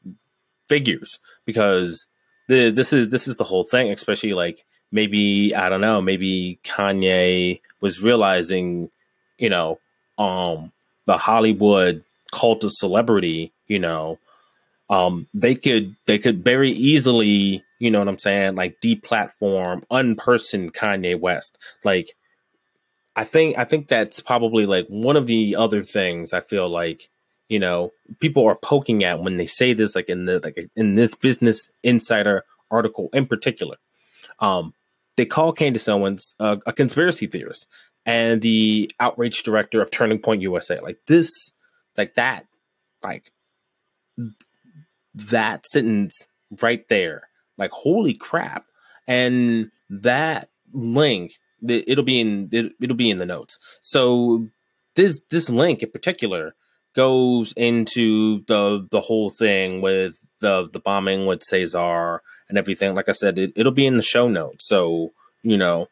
figures 0.67 1.19
because 1.45 2.07
the 2.47 2.71
this 2.71 2.93
is 2.93 3.09
this 3.09 3.27
is 3.27 3.37
the 3.37 3.43
whole 3.43 3.63
thing, 3.63 3.91
especially 3.91 4.33
like 4.33 4.65
maybe 4.91 5.53
I 5.53 5.69
don't 5.69 5.81
know, 5.81 6.01
maybe 6.01 6.59
Kanye 6.63 7.61
was 7.81 8.03
realizing 8.03 8.89
you 9.37 9.49
know, 9.49 9.79
um, 10.17 10.71
the 11.05 11.17
Hollywood 11.17 12.03
cult 12.31 12.63
of 12.63 12.71
celebrity, 12.71 13.53
you 13.67 13.79
know, 13.79 14.19
um, 14.89 15.27
they 15.33 15.55
could 15.55 15.95
they 16.05 16.17
could 16.17 16.43
very 16.43 16.71
easily, 16.71 17.63
you 17.79 17.91
know 17.91 17.99
what 17.99 18.07
I'm 18.07 18.19
saying, 18.19 18.55
like 18.55 18.79
deplatform, 18.81 19.83
unperson 19.91 20.71
Kanye 20.71 21.19
West. 21.19 21.57
Like, 21.83 22.09
I 23.15 23.23
think 23.23 23.57
I 23.57 23.65
think 23.65 23.87
that's 23.87 24.21
probably 24.21 24.65
like 24.65 24.87
one 24.87 25.17
of 25.17 25.25
the 25.25 25.55
other 25.55 25.83
things 25.83 26.33
I 26.33 26.41
feel 26.41 26.69
like 26.69 27.09
you 27.49 27.59
know 27.59 27.91
people 28.19 28.45
are 28.45 28.55
poking 28.55 29.03
at 29.03 29.21
when 29.21 29.37
they 29.37 29.45
say 29.45 29.73
this, 29.73 29.95
like 29.95 30.09
in 30.09 30.25
the 30.25 30.39
like 30.39 30.69
in 30.75 30.95
this 30.95 31.15
Business 31.15 31.69
Insider 31.83 32.43
article 32.71 33.09
in 33.13 33.25
particular. 33.25 33.77
Um, 34.39 34.73
they 35.17 35.25
call 35.25 35.51
Candace 35.51 35.87
Owens 35.87 36.35
a, 36.39 36.59
a 36.67 36.73
conspiracy 36.73 37.25
theorist, 37.27 37.67
and 38.07 38.41
the 38.41 38.89
outreach 39.01 39.43
director 39.43 39.81
of 39.81 39.91
Turning 39.91 40.19
Point 40.19 40.41
USA. 40.41 40.79
Like 40.79 40.97
this, 41.07 41.29
like 41.97 42.15
that, 42.15 42.47
like 43.03 43.31
that 45.13 45.65
sentence 45.67 46.27
right 46.61 46.87
there. 46.87 47.27
Like 47.57 47.71
holy 47.71 48.13
crap! 48.13 48.65
And 49.07 49.71
that 49.89 50.49
link, 50.73 51.33
it'll 51.67 52.03
be 52.03 52.19
in 52.19 52.49
it, 52.51 52.71
it'll 52.79 52.95
be 52.95 53.09
in 53.09 53.17
the 53.17 53.25
notes. 53.25 53.59
So 53.81 54.47
this 54.95 55.19
this 55.29 55.49
link 55.49 55.83
in 55.83 55.91
particular 55.91 56.55
goes 56.95 57.51
into 57.53 58.43
the 58.47 58.87
the 58.89 59.01
whole 59.01 59.29
thing 59.31 59.81
with 59.81 60.13
the 60.39 60.69
the 60.71 60.79
bombing 60.79 61.25
with 61.25 61.43
Cesar 61.43 62.21
and 62.47 62.57
everything. 62.57 62.95
Like 62.95 63.09
I 63.09 63.13
said, 63.13 63.37
it, 63.37 63.53
it'll 63.55 63.71
be 63.71 63.87
in 63.87 63.97
the 63.97 64.03
show 64.03 64.29
notes. 64.29 64.67
So 64.67 65.11
you 65.41 65.57
know, 65.57 65.87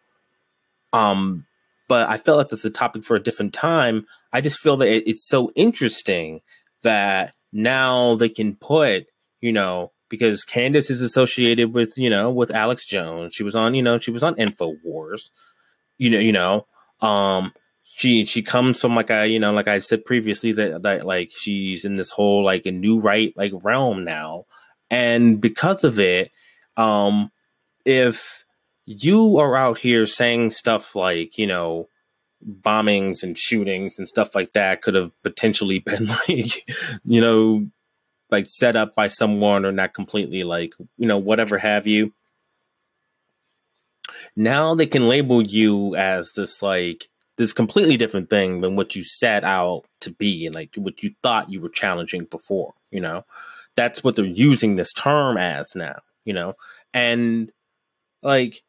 um, 0.93 1.45
but 1.87 2.09
I 2.09 2.17
felt 2.17 2.37
like 2.37 2.49
that's 2.49 2.65
a 2.65 2.69
topic 2.69 3.03
for 3.03 3.15
a 3.15 3.23
different 3.23 3.53
time. 3.53 4.05
I 4.33 4.41
just 4.41 4.59
feel 4.59 4.77
that 4.77 4.87
it, 4.87 5.07
it's 5.07 5.27
so 5.27 5.51
interesting 5.55 6.41
that 6.83 7.33
now 7.51 8.15
they 8.15 8.29
can 8.29 8.55
put, 8.55 9.05
you 9.41 9.51
know, 9.51 9.91
because 10.09 10.43
Candace 10.43 10.89
is 10.89 11.01
associated 11.01 11.73
with, 11.73 11.97
you 11.97 12.09
know, 12.09 12.29
with 12.29 12.51
Alex 12.51 12.85
Jones. 12.85 13.33
She 13.33 13.43
was 13.43 13.55
on, 13.55 13.73
you 13.73 13.81
know, 13.81 13.97
she 13.97 14.11
was 14.11 14.23
on 14.23 14.35
InfoWars. 14.35 15.29
You 15.97 16.09
know, 16.09 16.19
you 16.19 16.31
know, 16.31 16.67
um, 17.01 17.53
she 17.83 18.25
she 18.25 18.41
comes 18.41 18.79
from 18.79 18.95
like 18.95 19.09
I, 19.09 19.23
you 19.23 19.39
know, 19.39 19.53
like 19.53 19.67
I 19.67 19.79
said 19.79 20.05
previously 20.05 20.51
that 20.53 20.83
that 20.83 21.05
like 21.05 21.31
she's 21.35 21.85
in 21.85 21.93
this 21.93 22.09
whole 22.09 22.43
like 22.43 22.65
a 22.65 22.71
new 22.71 22.99
right 22.99 23.33
like 23.37 23.53
realm 23.63 24.03
now. 24.03 24.45
And 24.91 25.41
because 25.41 25.83
of 25.83 25.99
it, 25.99 26.31
um, 26.77 27.31
if 27.85 28.44
you 28.85 29.37
are 29.37 29.55
out 29.55 29.79
here 29.79 30.05
saying 30.05 30.51
stuff 30.51 30.95
like, 30.95 31.37
you 31.37 31.47
know, 31.47 31.89
bombings 32.45 33.23
and 33.23 33.37
shootings 33.37 33.97
and 33.97 34.07
stuff 34.07 34.35
like 34.35 34.53
that 34.53 34.81
could 34.81 34.95
have 34.95 35.11
potentially 35.23 35.79
been 35.85 36.07
like, 36.07 36.69
you 37.03 37.21
know, 37.21 37.67
like 38.29 38.47
set 38.47 38.75
up 38.75 38.95
by 38.95 39.07
someone 39.07 39.65
or 39.65 39.71
not 39.71 39.93
completely 39.93 40.41
like, 40.41 40.73
you 40.97 41.07
know, 41.07 41.17
whatever 41.17 41.57
have 41.57 41.87
you. 41.87 42.13
Now 44.35 44.75
they 44.75 44.85
can 44.85 45.07
label 45.07 45.41
you 45.41 45.95
as 45.95 46.31
this 46.35 46.61
like 46.61 47.07
this 47.37 47.53
completely 47.53 47.97
different 47.97 48.29
thing 48.29 48.61
than 48.61 48.75
what 48.75 48.95
you 48.95 49.03
set 49.03 49.43
out 49.43 49.83
to 50.01 50.11
be 50.11 50.45
and 50.45 50.55
like 50.55 50.71
what 50.75 51.03
you 51.03 51.11
thought 51.21 51.51
you 51.51 51.59
were 51.59 51.69
challenging 51.69 52.25
before, 52.25 52.73
you 52.91 53.01
know. 53.01 53.25
That's 53.75 54.03
what 54.03 54.15
they're 54.15 54.25
using 54.25 54.75
this 54.75 54.93
term 54.93 55.37
as 55.37 55.75
now, 55.75 55.99
you 56.23 56.33
know. 56.33 56.53
And 56.93 57.51
like 58.21 58.63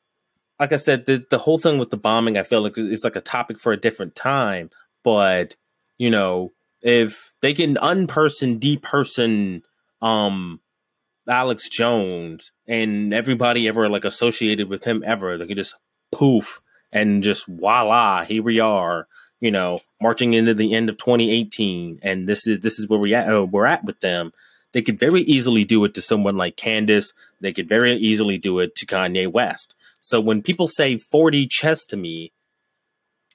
like 0.58 0.72
I 0.72 0.76
said, 0.76 1.06
the 1.06 1.24
the 1.28 1.38
whole 1.38 1.58
thing 1.58 1.78
with 1.78 1.90
the 1.90 1.96
bombing, 1.96 2.38
I 2.38 2.42
feel 2.42 2.62
like 2.62 2.78
it's 2.78 3.04
like 3.04 3.16
a 3.16 3.20
topic 3.20 3.58
for 3.58 3.72
a 3.72 3.80
different 3.80 4.14
time. 4.14 4.70
But 5.04 5.56
you 5.98 6.10
know, 6.10 6.52
if 6.82 7.32
they 7.42 7.54
can 7.54 7.76
unperson, 7.76 8.58
deperson, 8.58 9.62
um, 10.00 10.60
Alex 11.28 11.68
Jones 11.68 12.52
and 12.66 13.12
everybody 13.12 13.68
ever 13.68 13.88
like 13.88 14.04
associated 14.04 14.68
with 14.68 14.84
him 14.84 15.02
ever, 15.06 15.36
they 15.36 15.46
could 15.46 15.56
just 15.56 15.74
poof 16.12 16.60
and 16.92 17.22
just 17.22 17.46
voila, 17.46 18.24
here 18.24 18.42
we 18.42 18.60
are. 18.60 19.08
You 19.38 19.50
know, 19.50 19.78
marching 20.00 20.32
into 20.32 20.54
the 20.54 20.72
end 20.72 20.88
of 20.88 20.96
2018, 20.96 21.98
and 22.02 22.26
this 22.26 22.46
is 22.46 22.60
this 22.60 22.78
is 22.78 22.88
where 22.88 22.98
we 22.98 23.14
at. 23.14 23.32
Uh, 23.32 23.44
we're 23.44 23.66
at 23.66 23.84
with 23.84 24.00
them. 24.00 24.32
They 24.72 24.80
could 24.80 24.98
very 24.98 25.22
easily 25.22 25.64
do 25.64 25.84
it 25.84 25.92
to 25.94 26.02
someone 26.02 26.36
like 26.36 26.56
Candace. 26.56 27.12
They 27.40 27.52
could 27.52 27.68
very 27.68 27.94
easily 27.96 28.38
do 28.38 28.58
it 28.60 28.74
to 28.76 28.86
Kanye 28.86 29.30
West. 29.30 29.74
So 30.00 30.20
when 30.20 30.42
people 30.42 30.68
say 30.68 30.96
4D 30.96 31.48
chess 31.50 31.84
to 31.86 31.96
me, 31.96 32.32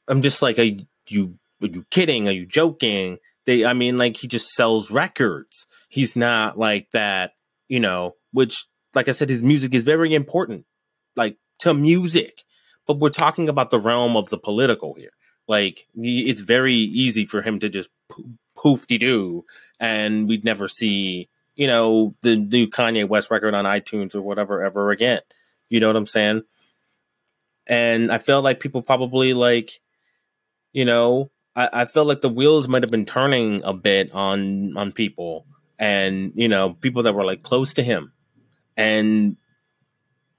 I'm 0.08 0.22
just 0.22 0.42
like, 0.42 0.58
are 0.60 0.70
you 1.08 1.38
are 1.62 1.68
you 1.68 1.86
kidding? 1.92 2.28
Are 2.28 2.34
you 2.34 2.46
joking? 2.46 3.18
They, 3.46 3.66
I 3.66 3.74
mean, 3.74 3.98
like 3.98 4.18
he 4.18 4.28
just 4.28 4.50
sells 4.50 4.92
records. 4.92 5.68
He's 5.90 6.16
not 6.16 6.58
like 6.58 6.92
that, 6.92 7.34
you 7.68 7.80
know. 7.80 8.16
Which, 8.32 8.66
like 8.94 9.08
I 9.08 9.12
said, 9.12 9.30
his 9.30 9.44
music 9.44 9.74
is 9.74 9.84
very 9.84 10.14
important, 10.14 10.66
like 11.16 11.38
to 11.60 11.74
music. 11.74 12.44
But 12.88 13.00
we're 13.00 13.10
talking 13.10 13.48
about 13.48 13.70
the 13.70 13.80
realm 13.80 14.16
of 14.16 14.30
the 14.30 14.38
political 14.38 14.94
here. 14.94 15.12
Like 15.48 15.88
it's 15.96 16.42
very 16.42 16.76
easy 16.76 17.26
for 17.26 17.42
him 17.42 17.60
to 17.60 17.70
just 17.70 17.90
poof 18.56 18.88
de 18.88 18.98
doo, 18.98 19.44
and 19.80 20.28
we'd 20.28 20.46
never 20.46 20.68
see, 20.68 21.30
you 21.56 21.68
know, 21.68 22.16
the 22.22 22.36
new 22.36 22.68
Kanye 22.68 23.08
West 23.08 23.32
record 23.32 23.54
on 23.54 23.66
iTunes 23.66 24.16
or 24.16 24.22
whatever 24.22 24.64
ever 24.64 24.92
again. 24.92 25.22
You 25.72 25.80
know 25.80 25.88
what 25.88 25.96
I'm 25.96 26.06
saying? 26.06 26.44
and 27.68 28.12
I 28.12 28.18
felt 28.18 28.44
like 28.44 28.60
people 28.60 28.82
probably 28.82 29.34
like, 29.34 29.80
you 30.74 30.86
know, 30.86 31.32
I, 31.56 31.70
I 31.74 31.86
felt 31.86 32.08
like 32.08 32.22
the 32.22 32.30
wheels 32.30 32.68
might 32.68 32.84
have 32.84 32.92
been 32.92 33.06
turning 33.06 33.64
a 33.64 33.74
bit 33.74 34.12
on 34.14 34.76
on 34.78 34.92
people, 34.92 35.46
and 35.78 36.34
you 36.36 36.48
know, 36.48 36.74
people 36.74 37.04
that 37.04 37.14
were 37.14 37.26
like 37.26 37.44
close 37.44 37.74
to 37.76 37.84
him, 37.84 38.14
and 38.78 39.38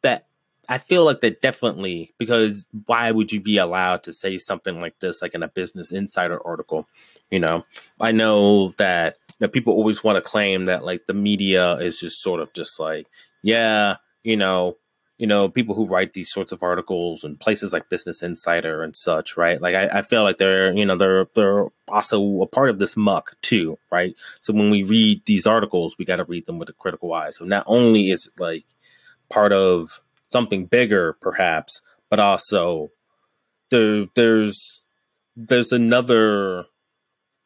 that 0.02 0.26
I 0.68 0.78
feel 0.78 1.04
like 1.04 1.20
that 1.20 1.40
definitely 1.42 2.12
because 2.18 2.66
why 2.86 3.10
would 3.10 3.32
you 3.32 3.40
be 3.40 3.58
allowed 3.58 4.02
to 4.04 4.12
say 4.12 4.38
something 4.38 4.80
like 4.80 4.98
this, 5.00 5.22
like 5.22 5.34
in 5.34 5.42
a 5.42 5.48
Business 5.48 5.92
Insider 5.92 6.44
article? 6.46 6.88
You 7.30 7.40
know, 7.40 7.64
I 8.00 8.12
know 8.12 8.74
that 8.78 9.16
you 9.38 9.46
know, 9.46 9.48
people 9.48 9.74
always 9.74 10.02
want 10.02 10.16
to 10.16 10.28
claim 10.28 10.66
that 10.66 10.84
like 10.84 11.06
the 11.06 11.14
media 11.14 11.76
is 11.76 12.00
just 12.00 12.22
sort 12.22 12.40
of 12.40 12.52
just 12.52 12.80
like, 12.80 13.06
yeah, 13.42 13.96
you 14.22 14.36
know, 14.36 14.76
you 15.22 15.28
know, 15.28 15.48
people 15.48 15.76
who 15.76 15.86
write 15.86 16.14
these 16.14 16.32
sorts 16.32 16.50
of 16.50 16.64
articles 16.64 17.22
and 17.22 17.38
places 17.38 17.72
like 17.72 17.88
Business 17.88 18.24
Insider 18.24 18.82
and 18.82 18.96
such, 18.96 19.36
right? 19.36 19.62
Like 19.62 19.76
I, 19.76 19.98
I 19.98 20.02
feel 20.02 20.24
like 20.24 20.38
they're, 20.38 20.76
you 20.76 20.84
know, 20.84 20.96
they're 20.96 21.26
they're 21.36 21.66
also 21.86 22.42
a 22.42 22.46
part 22.48 22.70
of 22.70 22.80
this 22.80 22.96
muck 22.96 23.36
too, 23.40 23.78
right? 23.92 24.16
So 24.40 24.52
when 24.52 24.68
we 24.68 24.82
read 24.82 25.22
these 25.24 25.46
articles, 25.46 25.94
we 25.96 26.04
got 26.04 26.16
to 26.16 26.24
read 26.24 26.46
them 26.46 26.58
with 26.58 26.70
a 26.70 26.72
critical 26.72 27.12
eye. 27.12 27.30
So 27.30 27.44
not 27.44 27.62
only 27.68 28.10
is 28.10 28.26
it 28.26 28.42
like 28.42 28.64
part 29.30 29.52
of 29.52 30.00
something 30.32 30.66
bigger, 30.66 31.12
perhaps, 31.20 31.80
but 32.10 32.18
also 32.18 32.90
there 33.70 34.06
there's 34.16 34.82
there's 35.36 35.70
another 35.70 36.64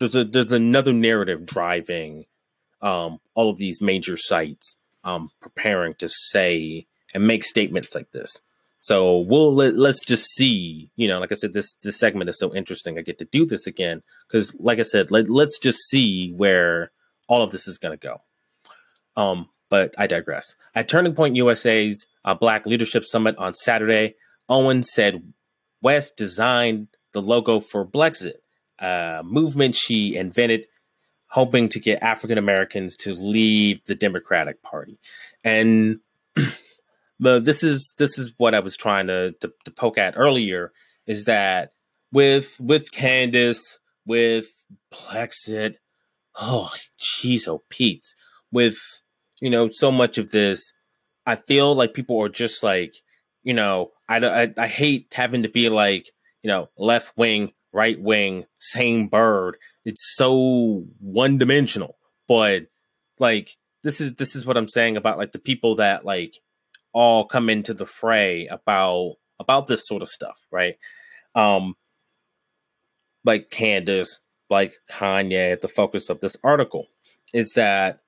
there's 0.01 0.17
a 0.17 0.25
there's 0.25 0.51
another 0.51 0.95
narrative 0.95 1.45
driving 1.45 2.25
um, 2.81 3.19
all 3.35 3.51
of 3.51 3.59
these 3.59 3.83
major 3.83 4.17
sites 4.17 4.77
um, 5.05 5.29
preparing 5.43 5.93
to 5.97 6.09
say 6.09 6.87
and 7.17 7.27
make 7.27 7.45
statements 7.45 7.95
like 7.95 8.13
this. 8.13 8.43
So 8.77 9.21
we'll 9.21 9.55
let, 9.55 9.75
let's 9.75 10.05
just 10.05 10.27
see, 10.35 10.91
you 10.97 11.09
know, 11.09 11.19
like 11.19 11.33
I 11.33 11.35
said, 11.35 11.55
this 11.55 11.75
this 11.83 11.99
segment 11.99 12.29
is 12.29 12.39
so 12.39 12.55
interesting. 12.55 12.99
I 12.99 13.01
get 13.01 13.17
to 13.19 13.25
do 13.25 13.47
this 13.47 13.67
again 13.67 14.03
because, 14.29 14.55
like 14.59 14.79
I 14.79 14.83
said, 14.83 15.11
let, 15.11 15.31
let's 15.31 15.59
just 15.59 15.79
see 15.89 16.31
where 16.33 16.93
all 17.27 17.41
of 17.41 17.53
this 17.53 17.67
is 17.67 17.79
going 17.79 17.99
to 17.99 18.07
go. 18.07 18.21
Um, 19.21 19.49
but 19.71 19.95
I 19.97 20.07
digress. 20.07 20.55
At 20.75 20.91
Turning 20.91 21.15
Point 21.15 21.37
USA's 21.37 22.07
uh, 22.23 22.35
Black 22.35 22.67
Leadership 22.67 23.05
Summit 23.05 23.35
on 23.39 23.55
Saturday, 23.55 24.17
Owen 24.51 24.83
said 24.83 25.33
West 25.81 26.19
designed 26.19 26.89
the 27.13 27.23
logo 27.23 27.61
for 27.61 27.87
Blexit, 27.87 28.41
a 28.79 29.23
movement 29.25 29.75
she 29.75 30.17
invented 30.17 30.67
hoping 31.29 31.71
to 31.71 31.81
get 31.81 32.03
African 32.03 32.37
Americans 32.37 32.95
to 32.99 33.15
leave 33.15 33.83
the 33.87 33.95
Democratic 33.95 34.63
Party. 34.63 34.99
And 35.43 36.01
but 37.19 37.45
this 37.45 37.63
is 37.63 37.95
this 37.99 38.19
is 38.19 38.33
what 38.37 38.55
I 38.55 38.61
was 38.61 38.77
trying 38.77 39.07
to, 39.07 39.33
to, 39.41 39.53
to 39.65 39.71
poke 39.71 39.99
at 39.99 40.15
earlier 40.17 40.73
is 41.07 41.25
that 41.25 41.73
with 42.13 42.59
with 42.61 42.93
Candace, 42.93 43.79
with 44.05 44.49
Blexit, 44.93 45.77
oh 46.35 46.71
jeez, 47.01 47.49
oh 47.49 47.63
Pete, 47.71 48.07
with 48.53 48.77
you 49.41 49.51
know 49.51 49.69
so 49.69 49.91
much 49.91 50.19
of 50.19 50.31
this, 50.31 50.73
I 51.25 51.37
feel 51.37 51.75
like 51.75 51.95
people 51.95 52.23
are 52.23 52.29
just 52.29 52.63
like, 52.63 52.95
you 53.43 53.55
know, 53.55 53.93
I 54.09 54.19
I, 54.19 54.55
I 54.57 54.67
hate 54.67 55.13
having 55.13 55.43
to 55.45 55.49
be 55.49 55.69
like, 55.69 56.11
you 56.43 56.51
know, 56.51 56.69
left 56.77 57.17
wing, 57.17 57.53
right 57.73 58.01
wing, 58.01 58.45
same 58.59 59.09
bird. 59.09 59.57
It's 59.85 60.15
so 60.17 60.85
one 61.01 61.39
dimensional, 61.39 61.97
but 62.29 62.65
like 63.19 63.57
this 63.83 64.01
is 64.01 64.15
this 64.15 64.37
is 64.37 64.45
what 64.45 64.57
I'm 64.57 64.69
saying 64.69 64.97
about 64.97 65.19
like 65.19 65.33
the 65.33 65.39
people 65.39 65.77
that 65.77 66.05
like 66.05 66.41
all 66.97 67.27
come 67.27 67.51
into 67.51 67.75
the 67.75 67.85
fray 67.85 68.47
about 68.47 69.17
about 69.39 69.67
this 69.67 69.87
sort 69.87 70.01
of 70.01 70.09
stuff, 70.09 70.41
right? 70.51 70.77
Um 71.35 71.75
like 73.23 73.51
Candace, 73.51 74.21
like 74.49 74.73
Kanye, 74.91 75.61
the 75.61 75.69
focus 75.69 76.09
of 76.09 76.21
this 76.21 76.39
article 76.43 76.87
is 77.35 77.53
that, 77.53 78.01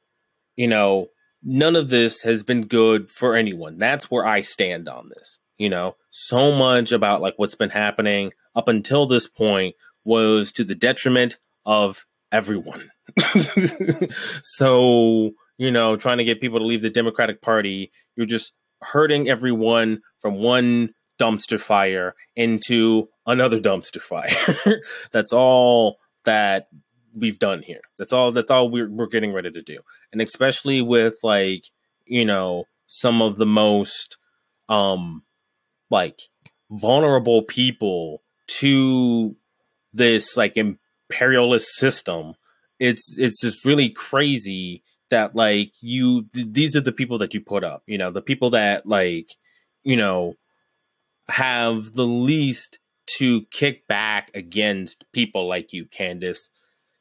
you 0.57 0.67
know, 0.67 1.09
none 1.43 1.77
of 1.77 1.91
this 1.91 2.23
has 2.23 2.43
been 2.43 2.63
good 2.63 3.11
for 3.11 3.37
anyone. 3.37 3.77
That's 3.77 4.11
where 4.11 4.27
I 4.27 4.41
stand 4.41 4.89
on 4.89 5.11
this. 5.11 5.39
You 5.59 5.69
know, 5.69 5.97
so 6.09 6.53
much 6.53 6.91
about 6.91 7.21
like 7.21 7.35
what's 7.37 7.57
been 7.57 7.71
happening 7.71 8.33
up 8.57 8.69
until 8.69 9.07
this 9.07 9.29
point 9.29 9.75
was 10.05 10.51
to 10.53 10.65
the 10.65 10.75
detriment 10.75 11.37
of 11.67 12.07
everyone. 12.33 12.91
so, 14.43 15.33
you 15.59 15.71
know, 15.71 15.97
trying 15.97 16.19
to 16.19 16.25
get 16.25 16.41
people 16.41 16.61
to 16.61 16.65
leave 16.65 16.81
the 16.81 16.89
Democratic 16.89 17.43
Party, 17.43 17.91
you're 18.17 18.25
just 18.25 18.55
hurting 18.83 19.29
everyone 19.29 20.01
from 20.21 20.35
one 20.35 20.95
dumpster 21.19 21.61
fire 21.61 22.15
into 22.37 23.09
another 23.27 23.61
dumpster 23.61 24.01
fire. 24.01 24.81
that's 25.13 25.33
all 25.33 25.99
that 26.25 26.69
we've 27.15 27.39
done 27.39 27.63
here. 27.63 27.81
That's 27.97 28.13
all 28.13 28.33
that's 28.33 28.51
all 28.51 28.71
we're 28.71 28.89
we're 28.89 29.07
getting 29.07 29.33
ready 29.33 29.51
to 29.51 29.63
do. 29.63 29.81
And 30.13 30.21
especially 30.21 30.81
with 30.81 31.17
like, 31.23 31.65
you 32.07 32.25
know, 32.25 32.65
some 32.87 33.21
of 33.23 33.37
the 33.37 33.47
most 33.47 34.17
um 34.69 35.23
like 35.91 36.21
vulnerable 36.71 37.43
people 37.43 38.23
to 38.47 39.35
this 39.93 40.37
like 40.37 40.57
imperialist 40.57 41.75
system 41.77 42.35
it's 42.79 43.17
it's 43.19 43.41
just 43.41 43.65
really 43.65 43.91
crazy 43.91 44.83
that 45.11 45.35
like 45.35 45.73
you 45.81 46.25
th- 46.35 46.49
these 46.51 46.77
are 46.77 46.81
the 46.81 46.93
people 46.93 47.19
that 47.19 47.35
you 47.35 47.41
put 47.41 47.65
up 47.65 47.83
you 47.87 47.99
know 47.99 48.11
the 48.11 48.23
people 48.23 48.51
that 48.51 48.87
like 48.87 49.37
you 49.85 49.97
know 49.97 50.35
have 51.29 51.93
the 51.95 52.07
least 52.07 52.79
to 53.07 53.43
kick 53.51 53.87
back 53.87 54.31
against 54.35 55.05
people 55.13 55.47
like 55.47 55.73
you 55.73 55.85
candace 55.87 56.51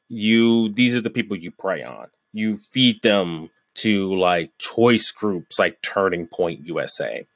you 0.08 0.68
these 0.70 0.94
are 0.94 1.00
the 1.00 1.10
people 1.10 1.36
you 1.36 1.50
prey 1.50 1.82
on 1.82 2.08
you 2.32 2.56
feed 2.56 3.00
them 3.02 3.50
to 3.74 4.14
like 4.14 4.50
choice 4.58 5.10
groups 5.10 5.58
like 5.58 5.80
turning 5.82 6.26
point 6.26 6.60
usa 6.64 7.26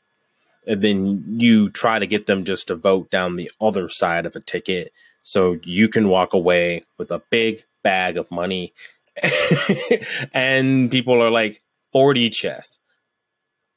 and 0.67 0.81
then 0.83 1.25
you 1.39 1.69
try 1.71 1.99
to 1.99 2.07
get 2.07 2.27
them 2.27 2.45
just 2.45 2.69
to 2.69 2.75
vote 2.77 3.11
down 3.11 3.35
the 3.35 3.51
other 3.61 3.89
side 3.89 4.27
of 4.27 4.37
a 4.37 4.41
ticket 4.41 4.93
so 5.23 5.59
you 5.63 5.89
can 5.89 6.09
walk 6.09 6.33
away 6.33 6.83
with 6.99 7.11
a 7.11 7.23
big 7.31 7.65
bag 7.83 8.17
of 8.17 8.31
money. 8.31 8.73
and 10.33 10.91
people 10.91 11.23
are 11.25 11.31
like 11.31 11.63
4D 11.95 12.33
chess. 12.33 12.79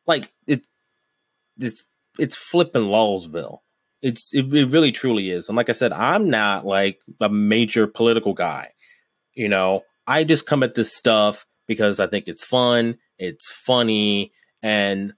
Like 0.07 0.31
it 0.47 0.67
it's 1.57 1.83
it's 2.19 2.35
flipping 2.35 2.83
Lawsville. 2.83 3.59
It's 4.01 4.33
it, 4.33 4.53
it 4.53 4.69
really 4.69 4.91
truly 4.91 5.31
is. 5.31 5.49
And 5.49 5.55
like 5.55 5.69
I 5.69 5.73
said, 5.73 5.91
I'm 5.91 6.29
not 6.29 6.65
like 6.65 6.99
a 7.19 7.29
major 7.29 7.87
political 7.87 8.33
guy. 8.33 8.71
You 9.33 9.49
know, 9.49 9.81
I 10.07 10.23
just 10.23 10.45
come 10.45 10.63
at 10.63 10.75
this 10.75 10.95
stuff 10.95 11.45
because 11.67 11.99
I 11.99 12.07
think 12.07 12.25
it's 12.27 12.43
fun, 12.43 12.97
it's 13.17 13.49
funny, 13.49 14.31
and 14.61 15.13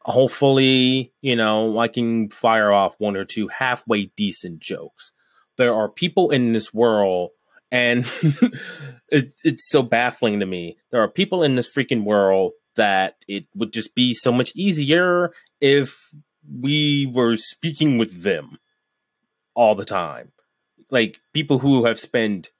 hopefully, 0.00 1.12
you 1.22 1.36
know, 1.36 1.78
I 1.78 1.88
can 1.88 2.28
fire 2.28 2.72
off 2.72 2.96
one 2.98 3.16
or 3.16 3.24
two 3.24 3.48
halfway 3.48 4.06
decent 4.16 4.58
jokes 4.58 5.12
there 5.56 5.74
are 5.74 5.88
people 5.88 6.30
in 6.30 6.52
this 6.52 6.72
world 6.72 7.30
and 7.72 8.04
it, 9.08 9.32
it's 9.42 9.68
so 9.70 9.82
baffling 9.82 10.38
to 10.40 10.46
me. 10.46 10.76
There 10.90 11.02
are 11.02 11.08
people 11.08 11.42
in 11.42 11.56
this 11.56 11.72
freaking 11.74 12.04
world 12.04 12.52
that 12.76 13.16
it 13.26 13.46
would 13.54 13.72
just 13.72 13.94
be 13.94 14.12
so 14.12 14.30
much 14.30 14.52
easier 14.54 15.32
if 15.60 15.98
we 16.60 17.10
were 17.12 17.36
speaking 17.36 17.98
with 17.98 18.22
them 18.22 18.58
all 19.54 19.74
the 19.74 19.86
time. 19.86 20.32
Like 20.90 21.18
people 21.32 21.58
who 21.58 21.86
have 21.86 21.98
spent 21.98 22.50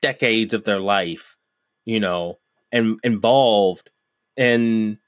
decades 0.00 0.54
of 0.54 0.64
their 0.64 0.80
life, 0.80 1.36
you 1.84 1.98
know, 1.98 2.38
and 2.70 3.00
involved 3.02 3.90
in 4.36 4.98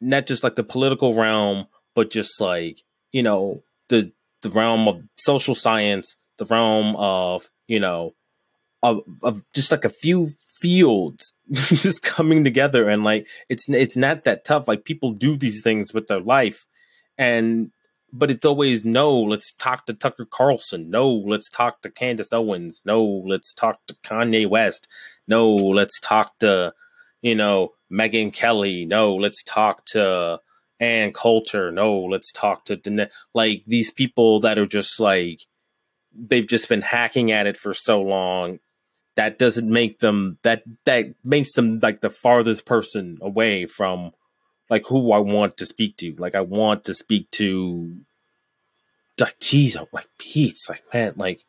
not 0.00 0.26
just 0.26 0.42
like 0.42 0.56
the 0.56 0.64
political 0.64 1.12
realm, 1.12 1.66
but 1.94 2.10
just 2.10 2.40
like, 2.40 2.82
you 3.12 3.22
know, 3.22 3.62
the 3.90 4.12
the 4.42 4.50
realm 4.50 4.88
of 4.88 5.02
social 5.16 5.54
science, 5.54 6.16
the 6.38 6.44
realm 6.46 6.94
of, 6.96 7.50
you 7.66 7.80
know, 7.80 8.14
of, 8.82 9.00
of 9.22 9.42
just 9.54 9.70
like 9.70 9.84
a 9.84 9.90
few 9.90 10.28
fields 10.60 11.32
just 11.52 12.02
coming 12.02 12.44
together 12.44 12.88
and 12.88 13.04
like 13.04 13.28
it's 13.48 13.68
it's 13.68 13.96
not 13.96 14.24
that 14.24 14.44
tough 14.44 14.66
like 14.66 14.84
people 14.84 15.12
do 15.12 15.36
these 15.36 15.62
things 15.62 15.92
with 15.92 16.06
their 16.06 16.20
life 16.20 16.66
and 17.18 17.70
but 18.12 18.30
it's 18.30 18.44
always 18.46 18.84
no 18.84 19.14
let's 19.14 19.52
talk 19.54 19.84
to 19.84 19.92
tucker 19.92 20.24
carlson 20.24 20.88
no 20.88 21.10
let's 21.10 21.50
talk 21.50 21.82
to 21.82 21.90
candace 21.90 22.32
owens 22.32 22.80
no 22.84 23.04
let's 23.04 23.52
talk 23.52 23.78
to 23.86 23.94
kanye 24.02 24.48
west 24.48 24.88
no 25.28 25.54
let's 25.54 26.00
talk 26.00 26.38
to 26.38 26.72
you 27.20 27.34
know 27.34 27.72
megyn 27.92 28.32
kelly 28.32 28.86
no 28.86 29.14
let's 29.14 29.42
talk 29.44 29.84
to 29.84 30.40
Ann 30.78 31.12
Coulter. 31.12 31.72
No, 31.72 32.00
let's 32.00 32.30
talk 32.32 32.66
to. 32.66 33.08
Like 33.34 33.64
these 33.64 33.90
people 33.90 34.40
that 34.40 34.58
are 34.58 34.66
just 34.66 35.00
like 35.00 35.40
they've 36.18 36.46
just 36.46 36.68
been 36.68 36.82
hacking 36.82 37.32
at 37.32 37.46
it 37.46 37.56
for 37.56 37.74
so 37.74 38.00
long. 38.00 38.58
That 39.16 39.38
doesn't 39.38 39.70
make 39.70 40.00
them 40.00 40.38
that 40.42 40.62
that 40.84 41.14
makes 41.24 41.54
them 41.54 41.80
like 41.82 42.00
the 42.00 42.10
farthest 42.10 42.66
person 42.66 43.18
away 43.22 43.66
from 43.66 44.12
like 44.68 44.84
who 44.86 45.12
I 45.12 45.18
want 45.18 45.56
to 45.58 45.66
speak 45.66 45.96
to. 45.98 46.14
Like 46.18 46.34
I 46.34 46.42
want 46.42 46.84
to 46.84 46.94
speak 46.94 47.30
to 47.32 47.96
like 49.18 49.38
geez, 49.40 49.76
like 49.92 50.08
Pete's 50.18 50.68
like 50.68 50.82
man, 50.92 51.14
like 51.16 51.44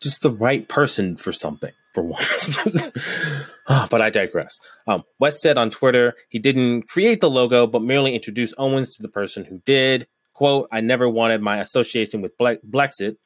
just 0.00 0.22
the 0.22 0.30
right 0.30 0.66
person 0.68 1.16
for 1.16 1.32
something 1.32 1.72
for 1.94 2.02
once. 2.02 2.58
Ah, 3.68 3.86
but 3.88 4.02
I 4.02 4.10
digress. 4.10 4.58
Um, 4.88 5.04
West 5.20 5.40
said 5.40 5.56
on 5.56 5.70
Twitter 5.70 6.14
he 6.28 6.40
didn't 6.40 6.88
create 6.88 7.20
the 7.20 7.30
logo, 7.30 7.64
but 7.64 7.80
merely 7.80 8.12
introduced 8.12 8.54
Owens 8.58 8.96
to 8.96 9.02
the 9.02 9.08
person 9.08 9.44
who 9.44 9.62
did. 9.64 10.08
"Quote: 10.34 10.68
I 10.72 10.80
never 10.80 11.08
wanted 11.08 11.40
my 11.42 11.60
association 11.60 12.22
with 12.22 12.36
Ble- 12.36 12.58
Blexit. 12.68 13.18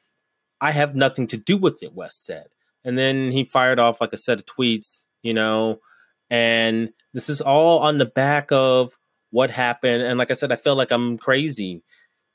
I 0.61 0.71
have 0.71 0.95
nothing 0.95 1.27
to 1.27 1.37
do 1.37 1.57
with 1.57 1.83
it." 1.83 1.93
West 1.93 2.25
said, 2.25 2.47
and 2.83 2.97
then 2.97 3.31
he 3.31 3.43
fired 3.43 3.79
off 3.79 4.01
like 4.01 4.13
a 4.13 4.17
set 4.17 4.39
of 4.39 4.45
tweets, 4.45 5.03
you 5.21 5.33
know, 5.33 5.79
and 6.29 6.89
this 7.13 7.29
is 7.29 7.41
all 7.41 7.79
on 7.79 7.97
the 7.97 8.05
back 8.05 8.51
of 8.51 8.97
what 9.31 9.49
happened. 9.49 10.03
And 10.03 10.17
like 10.17 10.31
I 10.31 10.35
said, 10.35 10.51
I 10.51 10.55
feel 10.55 10.75
like 10.75 10.91
I'm 10.91 11.17
crazy. 11.17 11.83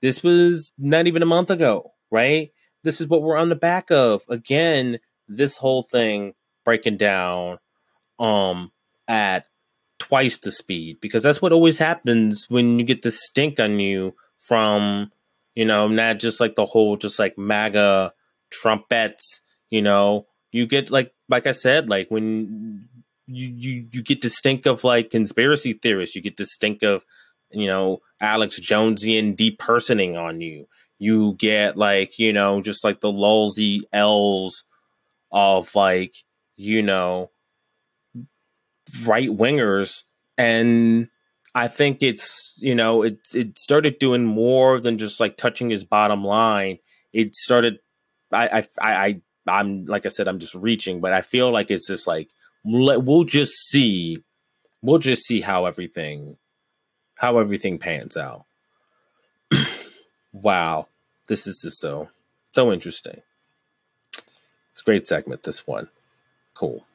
This 0.00 0.22
was 0.22 0.72
not 0.78 1.06
even 1.06 1.22
a 1.22 1.26
month 1.26 1.50
ago, 1.50 1.92
right? 2.11 2.50
This 2.85 3.00
is 3.00 3.06
what 3.06 3.22
we're 3.22 3.37
on 3.37 3.48
the 3.48 3.54
back 3.54 3.90
of. 3.90 4.22
Again, 4.28 4.98
this 5.28 5.56
whole 5.56 5.82
thing 5.82 6.35
breaking 6.64 6.96
down 6.96 7.58
um 8.18 8.70
at 9.08 9.48
twice 9.98 10.38
the 10.38 10.52
speed 10.52 10.98
because 11.00 11.22
that's 11.22 11.40
what 11.40 11.52
always 11.52 11.78
happens 11.78 12.46
when 12.48 12.78
you 12.78 12.85
get 12.85 13.02
the 13.02 13.11
stink 13.11 13.58
on 13.58 13.80
you 13.80 14.14
from 14.40 15.11
you 15.55 15.65
know 15.65 15.88
not 15.88 16.19
just 16.19 16.41
like 16.41 16.55
the 16.55 16.67
whole 16.67 16.97
just 16.97 17.19
like 17.19 17.37
maga 17.37 18.12
trumpets 18.51 19.41
you 19.71 19.83
know 19.83 20.27
you 20.51 20.67
get 20.67 20.91
like 20.91 21.12
like 21.29 21.47
i 21.47 21.53
said 21.53 21.88
like 21.88 22.11
when 22.11 22.88
you 23.27 23.49
you 23.49 23.88
you 23.93 24.03
get 24.03 24.23
to 24.23 24.31
stink 24.31 24.67
of 24.67 24.85
like 24.85 25.11
conspiracy 25.11 25.73
theorists 25.73 26.15
you 26.15 26.23
get 26.23 26.37
to 26.37 26.45
stink 26.45 26.83
of 26.83 27.05
you 27.51 27.67
know 27.67 28.01
alex 28.21 28.59
jonesian 28.61 29.37
depersoning 29.37 30.17
on 30.17 30.41
you. 30.41 30.67
You 30.99 31.35
get 31.35 31.77
like 31.77 32.19
you 32.19 32.33
know 32.33 32.62
just 32.62 32.85
like 32.85 33.01
the 33.01 33.12
lulzy 33.12 33.81
l's 33.93 34.65
of 35.33 35.75
like 35.75 36.15
you 36.57 36.83
know 36.83 37.31
right 39.05 39.29
wingers 39.29 40.05
and 40.38 41.09
I 41.55 41.69
think 41.69 42.03
it's 42.03 42.55
you 42.59 42.75
know 42.75 43.03
it 43.03 43.19
it 43.35 43.59
started 43.59 43.99
doing 43.99 44.25
more 44.25 44.81
than 44.81 44.99
just 44.99 45.21
like 45.21 45.37
touching 45.37 45.71
his 45.71 45.85
bottom 45.85 46.25
line. 46.25 46.79
It 47.12 47.35
started 47.35 47.79
I 48.33 48.67
I 48.81 48.93
I 48.95 49.21
I'm 49.47 49.85
like 49.87 50.07
I 50.07 50.09
said 50.09 50.29
I'm 50.29 50.38
just 50.38 50.55
reaching, 50.55 51.01
but 51.01 51.12
I 51.12 51.21
feel 51.21 51.51
like 51.51 51.71
it's 51.71 51.87
just 51.87 52.07
like 52.07 52.29
we'll 52.65 53.25
just 53.25 53.53
see 53.69 54.23
we'll 54.81 54.99
just 54.99 55.25
see 55.25 55.41
how 55.41 55.67
everything 55.67 56.37
how 57.19 57.38
everything 57.38 57.79
pans 57.79 58.17
out. 58.17 58.45
wow, 60.33 60.88
this 61.29 61.47
is 61.47 61.61
just 61.62 61.81
so 61.81 62.09
so 62.55 62.73
interesting. 62.73 63.23
It's 64.71 64.81
a 64.81 64.85
great 64.85 65.07
segment. 65.07 65.43
This 65.43 65.67
one, 65.67 65.88
cool. 66.55 66.87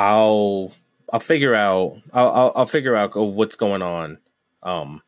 I'll 0.00 0.72
I'll 1.12 1.20
figure 1.20 1.54
out 1.54 1.98
I'll 2.14 2.30
I'll, 2.30 2.52
I'll 2.56 2.66
figure 2.66 2.96
out 2.96 3.14
what's 3.14 3.54
going 3.54 3.82
on 3.82 4.16
um 4.62 5.02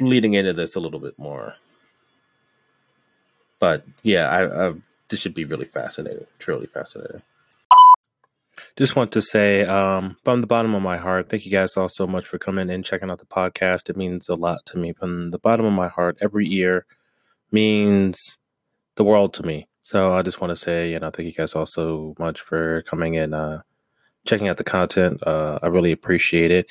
leading 0.00 0.34
into 0.34 0.52
this 0.52 0.74
a 0.74 0.80
little 0.80 0.98
bit 0.98 1.16
more. 1.16 1.54
But 3.60 3.84
yeah, 4.02 4.28
I, 4.28 4.68
I 4.68 4.72
this 5.08 5.20
should 5.20 5.32
be 5.32 5.44
really 5.44 5.64
fascinating, 5.64 6.26
truly 6.40 6.66
fascinating. 6.66 7.22
Just 8.76 8.96
want 8.96 9.12
to 9.12 9.22
say, 9.22 9.64
um, 9.64 10.16
from 10.24 10.40
the 10.40 10.46
bottom 10.48 10.74
of 10.74 10.82
my 10.82 10.96
heart, 10.96 11.28
thank 11.28 11.46
you 11.46 11.52
guys 11.52 11.76
all 11.76 11.88
so 11.88 12.06
much 12.06 12.26
for 12.26 12.36
coming 12.36 12.68
and 12.68 12.84
checking 12.84 13.10
out 13.10 13.20
the 13.20 13.26
podcast. 13.26 13.88
It 13.88 13.96
means 13.96 14.28
a 14.28 14.34
lot 14.34 14.66
to 14.66 14.78
me. 14.78 14.92
From 14.92 15.30
the 15.30 15.38
bottom 15.38 15.64
of 15.64 15.72
my 15.72 15.88
heart, 15.88 16.18
every 16.20 16.46
year 16.46 16.84
means 17.52 18.38
the 18.96 19.04
world 19.04 19.32
to 19.34 19.46
me. 19.46 19.68
So 19.86 20.14
I 20.14 20.22
just 20.22 20.40
want 20.40 20.50
to 20.50 20.56
say, 20.56 20.90
you 20.90 20.98
know, 20.98 21.10
thank 21.10 21.26
you 21.26 21.32
guys 21.32 21.54
all 21.54 21.64
so 21.64 22.16
much 22.18 22.40
for 22.40 22.82
coming 22.88 23.16
and 23.16 23.32
uh, 23.32 23.58
checking 24.24 24.48
out 24.48 24.56
the 24.56 24.64
content. 24.64 25.24
Uh, 25.24 25.60
I 25.62 25.68
really 25.68 25.92
appreciate 25.92 26.50
it. 26.50 26.66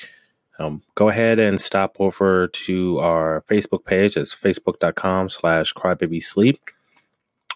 Um, 0.58 0.82
go 0.96 1.08
ahead 1.08 1.38
and 1.38 1.58
stop 1.58 1.96
over 1.98 2.48
to 2.48 2.98
our 2.98 3.42
Facebook 3.48 3.86
page. 3.86 4.18
It's 4.18 4.34
facebook.com 4.34 5.30
slash 5.30 5.72
crybabysleep. 5.72 6.58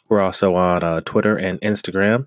We're 0.08 0.22
also 0.22 0.54
on 0.54 0.82
uh, 0.82 1.02
Twitter 1.02 1.36
and 1.36 1.60
Instagram. 1.60 2.26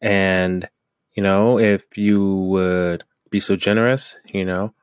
And, 0.00 0.68
you 1.14 1.22
know, 1.22 1.60
if 1.60 1.96
you 1.96 2.34
would 2.34 3.04
be 3.30 3.38
so 3.38 3.54
generous, 3.54 4.16
you 4.24 4.44
know, 4.44 4.74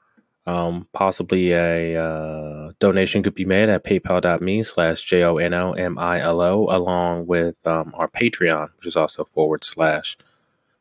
um, 0.48 0.88
possibly 0.94 1.52
a 1.52 2.02
uh, 2.02 2.72
donation 2.80 3.22
could 3.22 3.36
be 3.36 3.44
made 3.44 3.68
at 3.68 3.84
paypal.me 3.84 4.64
slash 4.64 5.04
J-O-N-O-M-I-L-O 5.04 6.68
along 6.70 7.28
with 7.28 7.56
um, 7.68 7.94
our 7.96 8.08
Patreon, 8.08 8.70
which 8.78 8.88
is 8.88 8.96
also 8.96 9.26
forward 9.26 9.66
slash 9.66 10.18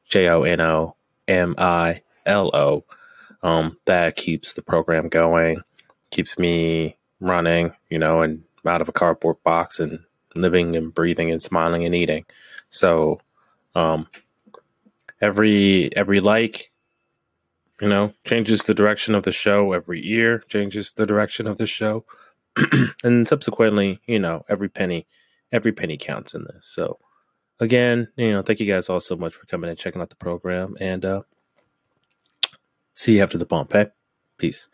J-O-N-O-M-I-L-O. 0.08 0.94
Um, 3.42 3.78
that 3.86 4.14
keeps 4.16 4.54
the 4.54 4.62
program 4.62 5.08
going, 5.08 5.62
keeps 6.10 6.38
me 6.38 6.96
running, 7.20 7.72
you 7.90 7.98
know, 7.98 8.22
and 8.22 8.44
out 8.64 8.80
of 8.80 8.88
a 8.88 8.92
cardboard 8.92 9.42
box 9.42 9.80
and 9.80 9.98
living 10.36 10.76
and 10.76 10.94
breathing 10.94 11.32
and 11.32 11.42
smiling 11.42 11.84
and 11.84 11.94
eating. 11.94 12.24
So 12.70 13.20
um, 13.74 14.08
every 15.20 15.94
every 15.96 16.20
like 16.20 16.70
you 17.80 17.88
know, 17.88 18.12
changes 18.24 18.62
the 18.62 18.74
direction 18.74 19.14
of 19.14 19.24
the 19.24 19.32
show 19.32 19.72
every 19.72 20.04
year, 20.04 20.38
changes 20.48 20.92
the 20.92 21.06
direction 21.06 21.46
of 21.46 21.58
the 21.58 21.66
show. 21.66 22.04
and 23.04 23.28
subsequently, 23.28 24.00
you 24.06 24.18
know, 24.18 24.44
every 24.48 24.68
penny, 24.68 25.06
every 25.52 25.72
penny 25.72 25.98
counts 25.98 26.34
in 26.34 26.44
this. 26.44 26.66
So 26.72 26.98
again, 27.60 28.08
you 28.16 28.32
know, 28.32 28.42
thank 28.42 28.60
you 28.60 28.66
guys 28.66 28.88
all 28.88 29.00
so 29.00 29.16
much 29.16 29.34
for 29.34 29.46
coming 29.46 29.68
and 29.68 29.78
checking 29.78 30.00
out 30.00 30.10
the 30.10 30.16
program 30.16 30.76
and 30.80 31.04
uh 31.04 31.22
see 32.94 33.16
you 33.16 33.22
after 33.22 33.36
the 33.38 33.46
bump, 33.46 33.72
hey? 33.72 33.88
Peace. 34.38 34.68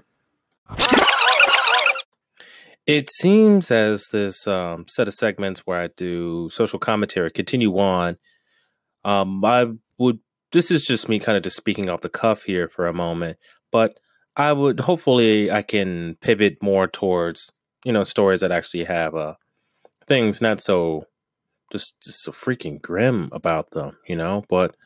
It 2.86 3.10
seems 3.12 3.70
as 3.70 4.06
this 4.10 4.46
um, 4.46 4.86
set 4.88 5.06
of 5.06 5.14
segments 5.14 5.60
where 5.60 5.80
I 5.80 5.88
do 5.96 6.48
social 6.50 6.80
commentary 6.80 7.30
continue 7.30 7.78
on. 7.78 8.16
Um, 9.04 9.44
I 9.44 9.66
would 9.98 10.18
this 10.52 10.70
is 10.70 10.86
just 10.86 11.08
me 11.08 11.18
kind 11.18 11.36
of 11.36 11.42
just 11.42 11.56
speaking 11.56 11.88
off 11.88 12.02
the 12.02 12.08
cuff 12.08 12.44
here 12.44 12.68
for 12.68 12.86
a 12.86 12.94
moment, 12.94 13.38
but 13.70 13.98
I 14.36 14.52
would 14.52 14.80
hopefully 14.80 15.50
I 15.50 15.62
can 15.62 16.16
pivot 16.20 16.62
more 16.62 16.86
towards 16.86 17.50
you 17.84 17.92
know 17.92 18.04
stories 18.04 18.40
that 18.40 18.52
actually 18.52 18.84
have 18.84 19.14
uh 19.14 19.34
things 20.06 20.40
not 20.40 20.60
so 20.60 21.06
just 21.72 21.94
just 22.02 22.22
so 22.22 22.32
freaking 22.32 22.80
grim 22.80 23.30
about 23.32 23.70
them, 23.70 23.96
you 24.06 24.16
know. 24.16 24.44
But 24.48 24.76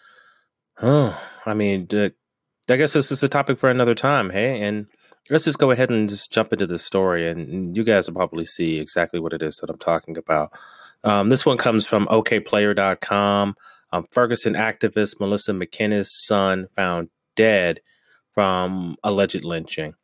oh, 0.81 1.21
I 1.45 1.55
mean, 1.55 1.89
I 1.93 2.77
guess 2.77 2.93
this 2.93 3.13
is 3.13 3.23
a 3.23 3.29
topic 3.29 3.59
for 3.59 3.69
another 3.69 3.95
time. 3.95 4.31
Hey, 4.31 4.63
and 4.63 4.87
let's 5.29 5.45
just 5.45 5.59
go 5.59 5.71
ahead 5.71 5.91
and 5.91 6.09
just 6.09 6.33
jump 6.33 6.53
into 6.53 6.67
the 6.67 6.79
story, 6.79 7.29
and 7.29 7.77
you 7.77 7.85
guys 7.85 8.07
will 8.07 8.15
probably 8.15 8.47
see 8.47 8.79
exactly 8.79 9.21
what 9.21 9.33
it 9.33 9.43
is 9.43 9.57
that 9.57 9.71
I'm 9.71 9.79
talking 9.79 10.17
about. 10.17 10.53
Um, 11.05 11.29
this 11.29 11.45
one 11.45 11.59
comes 11.59 11.87
from 11.87 12.07
OKPlayer.com. 12.07 13.55
Um, 13.97 14.05
Ferguson 14.11 14.55
activist 14.55 15.21
Melissa 15.21 15.53
McKinnies' 15.53 16.09
son 16.11 16.69
found 16.77 17.09
dead 17.35 17.81
from 18.35 18.97
alleged 19.03 19.45
lynching. 19.45 19.95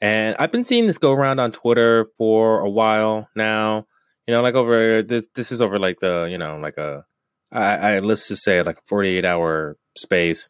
And 0.00 0.34
I've 0.38 0.50
been 0.50 0.64
seeing 0.64 0.86
this 0.86 0.98
go 0.98 1.12
around 1.12 1.38
on 1.38 1.52
Twitter 1.52 2.06
for 2.16 2.60
a 2.60 2.70
while 2.70 3.28
now. 3.36 3.86
You 4.26 4.34
know, 4.34 4.42
like 4.42 4.54
over 4.54 5.02
this, 5.02 5.26
this 5.34 5.52
is 5.52 5.60
over 5.60 5.78
like 5.78 6.00
the, 6.00 6.28
you 6.30 6.38
know, 6.38 6.56
like 6.56 6.78
a, 6.78 7.04
I, 7.50 7.74
I 7.74 7.98
let's 7.98 8.28
just 8.28 8.42
say 8.42 8.62
like 8.62 8.78
a 8.78 8.82
48 8.86 9.24
hour 9.24 9.76
space 9.96 10.48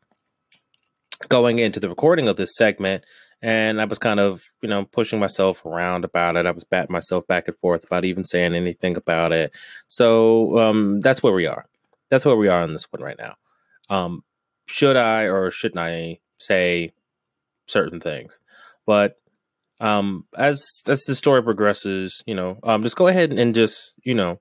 going 1.29 1.59
into 1.59 1.81
the 1.81 1.89
recording 1.89 2.29
of 2.29 2.37
this 2.37 2.55
segment. 2.57 3.05
And 3.43 3.81
I 3.81 3.87
was 3.87 3.99
kind 3.99 4.21
of, 4.21 4.43
you 4.63 4.69
know, 4.69 4.85
pushing 4.85 5.19
myself 5.19 5.67
around 5.67 6.05
about 6.05 6.37
it. 6.37 6.47
I 6.47 6.53
was 6.53 6.65
batting 6.65 6.93
myself 6.93 7.27
back 7.27 7.49
and 7.49 7.57
forth 7.59 7.83
about 7.83 8.05
even 8.05 8.23
saying 8.23 8.55
anything 8.55 8.97
about 8.97 9.33
it. 9.33 9.53
So 9.89 10.61
um, 10.61 11.01
that's 11.01 11.23
where 11.23 11.33
we 11.33 11.47
are 11.47 11.67
that's 12.13 12.27
where 12.27 12.37
we 12.37 12.49
are 12.49 12.61
on 12.61 12.75
this 12.75 12.87
one 12.91 13.03
right 13.03 13.17
now. 13.19 13.37
Um, 13.89 14.23
should 14.67 14.97
I 14.97 15.23
or 15.23 15.51
shouldn't 15.51 15.81
I 15.81 16.19
say 16.39 16.93
certain 17.67 18.01
things? 18.01 18.39
But 18.85 19.17
um, 19.81 20.27
as 20.37 20.63
as 20.87 21.05
the 21.05 21.15
story 21.15 21.43
progresses, 21.43 22.23
you 22.27 22.35
know, 22.35 22.59
um, 22.65 22.83
just 22.83 22.97
go 22.97 23.07
ahead 23.07 23.33
and 23.33 23.55
just 23.55 23.95
you 24.05 24.13
know, 24.13 24.41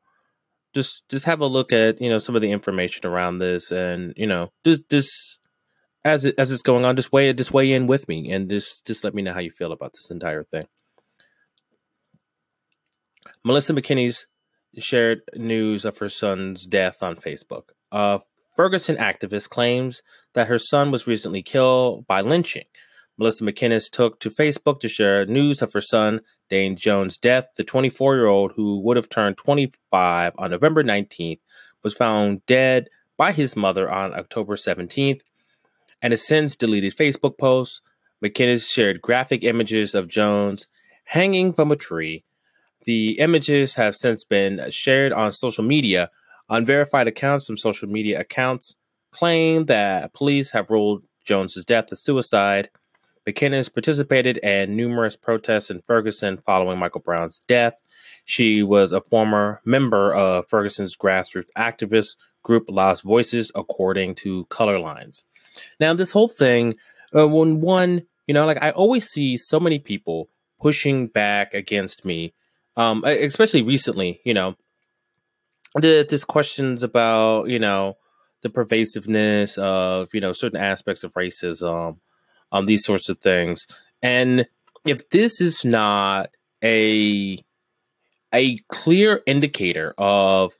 just 0.73 1.07
just 1.07 1.23
have 1.23 1.39
a 1.39 1.45
look 1.45 1.71
at 1.71 2.01
you 2.01 2.09
know 2.09 2.17
some 2.17 2.35
of 2.35 2.41
the 2.41 2.51
information 2.51 3.05
around 3.05 3.37
this, 3.37 3.71
and 3.71 4.13
you 4.17 4.27
know, 4.27 4.51
just 4.65 4.81
this 4.89 5.39
as 6.03 6.25
it 6.25 6.35
as 6.37 6.51
it's 6.51 6.61
going 6.61 6.83
on, 6.85 6.97
just 6.97 7.13
weigh 7.13 7.29
it, 7.29 7.37
just 7.37 7.53
weigh 7.53 7.71
in 7.71 7.87
with 7.87 8.05
me, 8.09 8.33
and 8.33 8.49
just 8.49 8.85
just 8.85 9.05
let 9.05 9.15
me 9.15 9.21
know 9.21 9.33
how 9.33 9.39
you 9.39 9.51
feel 9.51 9.71
about 9.71 9.93
this 9.93 10.11
entire 10.11 10.43
thing. 10.43 10.67
Melissa 13.45 13.71
McKinnies's 13.71 14.27
shared 14.77 15.21
news 15.35 15.85
of 15.85 15.97
her 15.97 16.09
son's 16.09 16.65
death 16.65 17.01
on 17.01 17.15
Facebook. 17.15 17.69
A 17.91 18.21
Ferguson 18.55 18.95
activist 18.97 19.49
claims 19.49 20.01
that 20.33 20.47
her 20.47 20.59
son 20.59 20.91
was 20.91 21.07
recently 21.07 21.41
killed 21.41 22.05
by 22.07 22.21
lynching. 22.21 22.65
Melissa 23.17 23.43
McKinnies 23.43 23.89
took 23.89 24.19
to 24.19 24.29
Facebook 24.29 24.79
to 24.79 24.87
share 24.87 25.25
news 25.25 25.61
of 25.61 25.73
her 25.73 25.81
son, 25.81 26.21
Danye 26.49 26.75
Jones' 26.75 27.17
death. 27.17 27.47
The 27.55 27.63
24 27.63 28.15
year 28.15 28.27
old, 28.27 28.53
who 28.55 28.79
would 28.79 28.97
have 28.97 29.09
turned 29.09 29.37
25 29.37 30.33
on 30.37 30.51
November 30.51 30.83
19th, 30.83 31.39
was 31.83 31.93
found 31.93 32.45
dead 32.45 32.87
by 33.17 33.31
his 33.31 33.55
mother 33.55 33.91
on 33.91 34.13
October 34.13 34.55
17th 34.55 35.21
and 36.01 36.13
has 36.13 36.25
since 36.25 36.55
deleted 36.55 36.95
Facebook 36.95 37.37
posts. 37.37 37.81
McKinnies 38.23 38.67
shared 38.69 39.01
graphic 39.01 39.43
images 39.43 39.93
of 39.93 40.07
Jones 40.07 40.67
hanging 41.05 41.53
from 41.53 41.71
a 41.71 41.75
tree 41.75 42.23
the 42.83 43.19
images 43.19 43.75
have 43.75 43.95
since 43.95 44.23
been 44.23 44.69
shared 44.69 45.13
on 45.13 45.31
social 45.31 45.63
media. 45.63 46.09
Unverified 46.49 47.07
accounts 47.07 47.45
from 47.45 47.57
social 47.57 47.87
media 47.87 48.19
accounts 48.19 48.75
claim 49.11 49.65
that 49.65 50.13
police 50.13 50.51
have 50.51 50.69
ruled 50.69 51.05
Jones's 51.23 51.65
death 51.65 51.91
a 51.91 51.95
suicide. 51.95 52.69
McKinnies 53.27 53.71
participated 53.71 54.37
in 54.37 54.75
numerous 54.75 55.15
protests 55.15 55.69
in 55.69 55.81
Ferguson 55.81 56.37
following 56.37 56.79
Michael 56.79 57.01
Brown's 57.01 57.39
death. 57.47 57.73
She 58.25 58.63
was 58.63 58.91
a 58.91 59.01
former 59.01 59.61
member 59.65 60.13
of 60.13 60.47
Ferguson's 60.49 60.97
grassroots 60.97 61.49
activist 61.57 62.15
group 62.43 62.65
Lost 62.67 63.03
Voices, 63.03 63.51
according 63.55 64.15
to 64.15 64.45
Colorlines. 64.45 65.23
Now, 65.79 65.93
this 65.93 66.11
whole 66.11 66.29
thing, 66.29 66.75
uh, 67.15 67.27
when 67.27 67.61
one, 67.61 68.01
you 68.27 68.33
know, 68.33 68.45
like 68.45 68.61
I 68.61 68.71
always 68.71 69.07
see 69.07 69.37
so 69.37 69.59
many 69.59 69.79
people 69.79 70.29
pushing 70.59 71.07
back 71.07 71.53
against 71.53 72.05
me, 72.05 72.33
um, 72.77 73.03
especially 73.03 73.61
recently, 73.61 74.21
you 74.23 74.33
know, 74.33 74.55
there's 75.75 76.25
questions 76.25 76.83
about, 76.83 77.49
you 77.49 77.59
know, 77.59 77.97
the 78.41 78.49
pervasiveness 78.49 79.57
of, 79.57 80.09
you 80.13 80.19
know, 80.19 80.31
certain 80.31 80.59
aspects 80.59 81.03
of 81.03 81.13
racism, 81.13 81.97
um, 82.51 82.65
these 82.65 82.83
sorts 82.83 83.07
of 83.09 83.19
things. 83.19 83.67
And 84.01 84.47
if 84.85 85.09
this 85.09 85.41
is 85.41 85.63
not 85.63 86.31
a 86.63 87.43
a 88.33 88.57
clear 88.69 89.21
indicator 89.25 89.93
of 89.97 90.53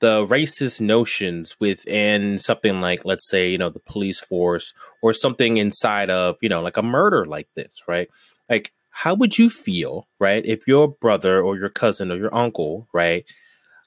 the 0.00 0.26
racist 0.26 0.80
notions 0.80 1.56
within 1.60 2.38
something 2.38 2.80
like 2.80 3.04
let's 3.04 3.28
say 3.28 3.50
you 3.50 3.58
know 3.58 3.68
the 3.68 3.80
police 3.80 4.18
force 4.18 4.72
or 5.02 5.12
something 5.12 5.58
inside 5.58 6.08
of 6.10 6.36
you 6.40 6.48
know 6.48 6.60
like 6.60 6.78
a 6.78 6.82
murder 6.82 7.26
like 7.26 7.48
this 7.54 7.82
right 7.86 8.08
like 8.48 8.72
how 9.02 9.14
would 9.14 9.38
you 9.38 9.48
feel 9.48 10.08
right 10.18 10.44
if 10.44 10.66
your 10.66 10.88
brother 10.88 11.42
or 11.42 11.56
your 11.56 11.68
cousin 11.68 12.10
or 12.10 12.16
your 12.16 12.34
uncle 12.34 12.88
right 12.92 13.24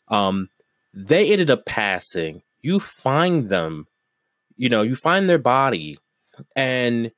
um 0.07 0.49
they 0.93 1.31
ended 1.31 1.49
up 1.49 1.65
passing 1.65 2.41
you 2.61 2.79
find 2.79 3.49
them 3.49 3.87
you 4.57 4.69
know 4.69 4.81
you 4.81 4.95
find 4.95 5.29
their 5.29 5.39
body 5.39 5.97
and 6.55 7.11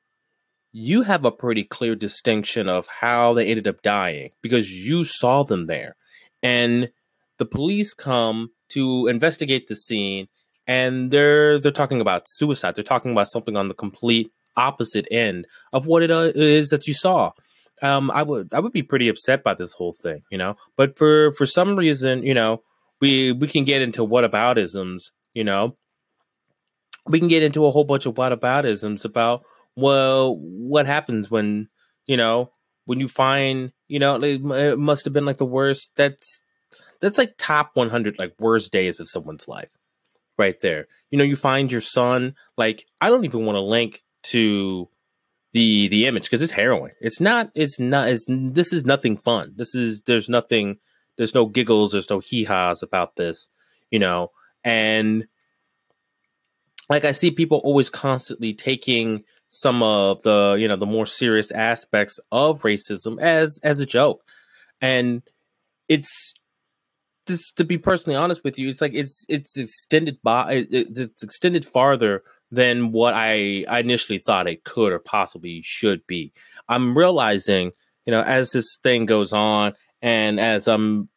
you 0.78 1.00
have 1.00 1.24
a 1.24 1.30
pretty 1.30 1.64
clear 1.64 1.94
distinction 1.94 2.68
of 2.68 2.86
how 2.86 3.32
they 3.32 3.46
ended 3.46 3.66
up 3.66 3.80
dying 3.80 4.30
because 4.42 4.70
you 4.70 5.04
saw 5.04 5.42
them 5.42 5.64
there. 5.64 5.96
And 6.42 6.90
the 7.38 7.46
police 7.46 7.94
come 7.94 8.50
to 8.70 9.06
investigate 9.06 9.68
the 9.68 9.76
scene 9.76 10.28
and 10.66 11.10
they're 11.10 11.58
they're 11.58 11.72
talking 11.72 12.02
about 12.02 12.28
suicide. 12.28 12.74
They're 12.74 12.84
talking 12.84 13.12
about 13.12 13.28
something 13.30 13.56
on 13.56 13.68
the 13.68 13.74
complete 13.74 14.30
opposite 14.56 15.08
end 15.10 15.46
of 15.72 15.86
what 15.86 16.02
it 16.02 16.10
uh, 16.10 16.32
that 16.32 16.84
you 16.86 16.92
saw 16.92 17.32
um 17.82 18.10
i 18.10 18.22
would 18.22 18.52
i 18.52 18.60
would 18.60 18.72
be 18.72 18.82
pretty 18.82 19.08
upset 19.08 19.42
by 19.42 19.54
this 19.54 19.72
whole 19.72 19.92
thing 19.92 20.22
you 20.30 20.38
know? 20.38 20.56
But 20.76 20.96
for 20.96 21.32
for 21.32 21.46
some 21.46 21.76
reason 21.76 22.22
you 22.22 22.34
know 22.34 22.62
we 23.00 23.32
we 23.32 23.46
can 23.46 23.64
get 23.64 23.82
into 23.82 24.06
whataboutisms 24.06 25.10
you 25.34 25.44
know? 25.44 25.76
We 27.08 27.18
can 27.18 27.28
get 27.28 27.42
into 27.42 27.66
a 27.66 27.70
whole 27.70 27.84
bunch 27.84 28.06
of 28.06 28.14
whataboutisms 28.14 29.04
about 29.04 29.44
well 29.76 30.36
what 30.36 30.86
happens 30.86 31.30
when 31.30 31.68
you 32.06 32.16
know 32.16 32.50
when 32.86 33.00
you 33.00 33.08
find 33.08 33.72
you 33.88 33.98
know 33.98 34.22
it 34.22 34.78
must 34.78 35.04
have 35.04 35.12
been 35.12 35.26
like 35.26 35.36
the 35.36 35.44
worst 35.44 35.90
that's 35.96 36.40
that's 37.00 37.18
like 37.18 37.34
top 37.36 37.70
100 37.74 38.18
like 38.18 38.34
worst 38.38 38.72
days 38.72 39.00
of 39.00 39.08
someone's 39.08 39.46
life 39.46 39.76
right 40.38 40.60
there. 40.60 40.86
You 41.10 41.18
know 41.18 41.24
you 41.24 41.36
find 41.36 41.70
your 41.70 41.80
son 41.80 42.34
like 42.56 42.86
i 43.00 43.08
don't 43.08 43.24
even 43.24 43.44
want 43.44 43.56
to 43.56 43.62
link 43.62 44.02
to 44.24 44.88
the 45.56 45.88
the 45.88 46.06
image 46.06 46.24
because 46.24 46.42
it's 46.42 46.52
harrowing. 46.52 46.92
It's 47.00 47.20
not 47.20 47.50
it's 47.54 47.78
not 47.80 48.08
it's 48.08 48.24
this 48.28 48.72
is 48.72 48.84
nothing 48.84 49.16
fun. 49.16 49.54
This 49.56 49.74
is 49.74 50.02
there's 50.02 50.28
nothing 50.28 50.76
there's 51.16 51.34
no 51.34 51.46
giggles 51.46 51.92
there's 51.92 52.10
no 52.10 52.20
hee-haws 52.20 52.82
about 52.82 53.16
this 53.16 53.48
you 53.90 53.98
know? 53.98 54.30
And 54.64 55.26
like 56.88 57.04
i 57.04 57.10
see 57.10 57.32
people 57.32 57.60
always 57.64 57.90
constantly 57.90 58.54
taking 58.54 59.24
some 59.48 59.82
of 59.82 60.22
the 60.22 60.56
you 60.58 60.68
know 60.68 60.76
the 60.76 60.86
more 60.86 61.06
serious 61.06 61.50
aspects 61.50 62.20
of 62.30 62.62
racism 62.62 63.20
as 63.20 63.58
as 63.64 63.80
a 63.80 63.86
joke. 63.86 64.22
And 64.80 65.22
it's 65.88 66.34
just 67.26 67.56
to 67.56 67.64
be 67.64 67.78
personally 67.78 68.16
honest 68.16 68.44
with 68.44 68.58
you, 68.58 68.68
it's 68.68 68.80
like 68.80 68.94
it's 68.94 69.24
it's 69.28 69.56
extended 69.56 70.18
by 70.22 70.66
it's, 70.70 70.98
it's 70.98 71.22
extended 71.22 71.64
farther 71.64 72.22
than 72.50 72.92
what 72.92 73.14
I, 73.14 73.64
I 73.68 73.80
initially 73.80 74.18
thought 74.18 74.48
it 74.48 74.64
could 74.64 74.92
or 74.92 74.98
possibly 74.98 75.62
should 75.62 76.06
be. 76.06 76.32
I'm 76.68 76.96
realizing, 76.96 77.72
you 78.04 78.12
know, 78.12 78.22
as 78.22 78.52
this 78.52 78.78
thing 78.82 79.06
goes 79.06 79.32
on 79.32 79.74
and 80.02 80.38
as 80.40 80.68
I'm 80.68 81.08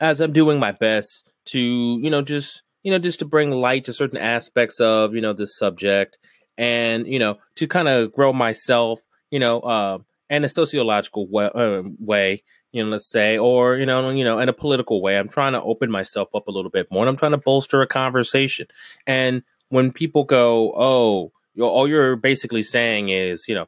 as 0.00 0.20
I'm 0.20 0.32
doing 0.32 0.58
my 0.58 0.72
best 0.72 1.30
to, 1.46 1.60
you 1.60 2.10
know, 2.10 2.22
just 2.22 2.62
you 2.82 2.90
know, 2.90 2.98
just 2.98 3.20
to 3.20 3.24
bring 3.24 3.50
light 3.50 3.84
to 3.84 3.92
certain 3.92 4.18
aspects 4.18 4.80
of, 4.80 5.14
you 5.14 5.20
know, 5.20 5.32
this 5.32 5.56
subject 5.56 6.18
and, 6.58 7.06
you 7.06 7.18
know, 7.18 7.38
to 7.54 7.68
kind 7.68 7.88
of 7.88 8.12
grow 8.12 8.32
myself, 8.32 9.00
you 9.30 9.38
know, 9.38 9.60
uh, 9.60 9.98
in 10.30 10.42
a 10.42 10.48
sociological 10.48 11.28
way, 11.28 11.50
uh, 11.54 11.82
way 12.00 12.42
you 12.72 12.82
know, 12.82 12.90
let's 12.90 13.08
say, 13.08 13.36
or 13.36 13.76
you 13.76 13.86
know, 13.86 14.10
you 14.10 14.24
know, 14.24 14.38
in 14.38 14.48
a 14.48 14.52
political 14.52 15.02
way. 15.02 15.18
I'm 15.18 15.28
trying 15.28 15.52
to 15.52 15.62
open 15.62 15.90
myself 15.90 16.34
up 16.34 16.48
a 16.48 16.50
little 16.50 16.70
bit 16.70 16.90
more, 16.90 17.02
and 17.02 17.08
I'm 17.08 17.16
trying 17.16 17.32
to 17.32 17.38
bolster 17.38 17.82
a 17.82 17.86
conversation. 17.86 18.66
And 19.06 19.42
when 19.72 19.90
people 19.90 20.24
go, 20.24 20.72
"Oh, 20.76 21.32
you 21.54 21.64
all 21.64 21.88
you're 21.88 22.16
basically 22.16 22.62
saying 22.62 23.08
is, 23.08 23.48
you 23.48 23.54
know, 23.54 23.66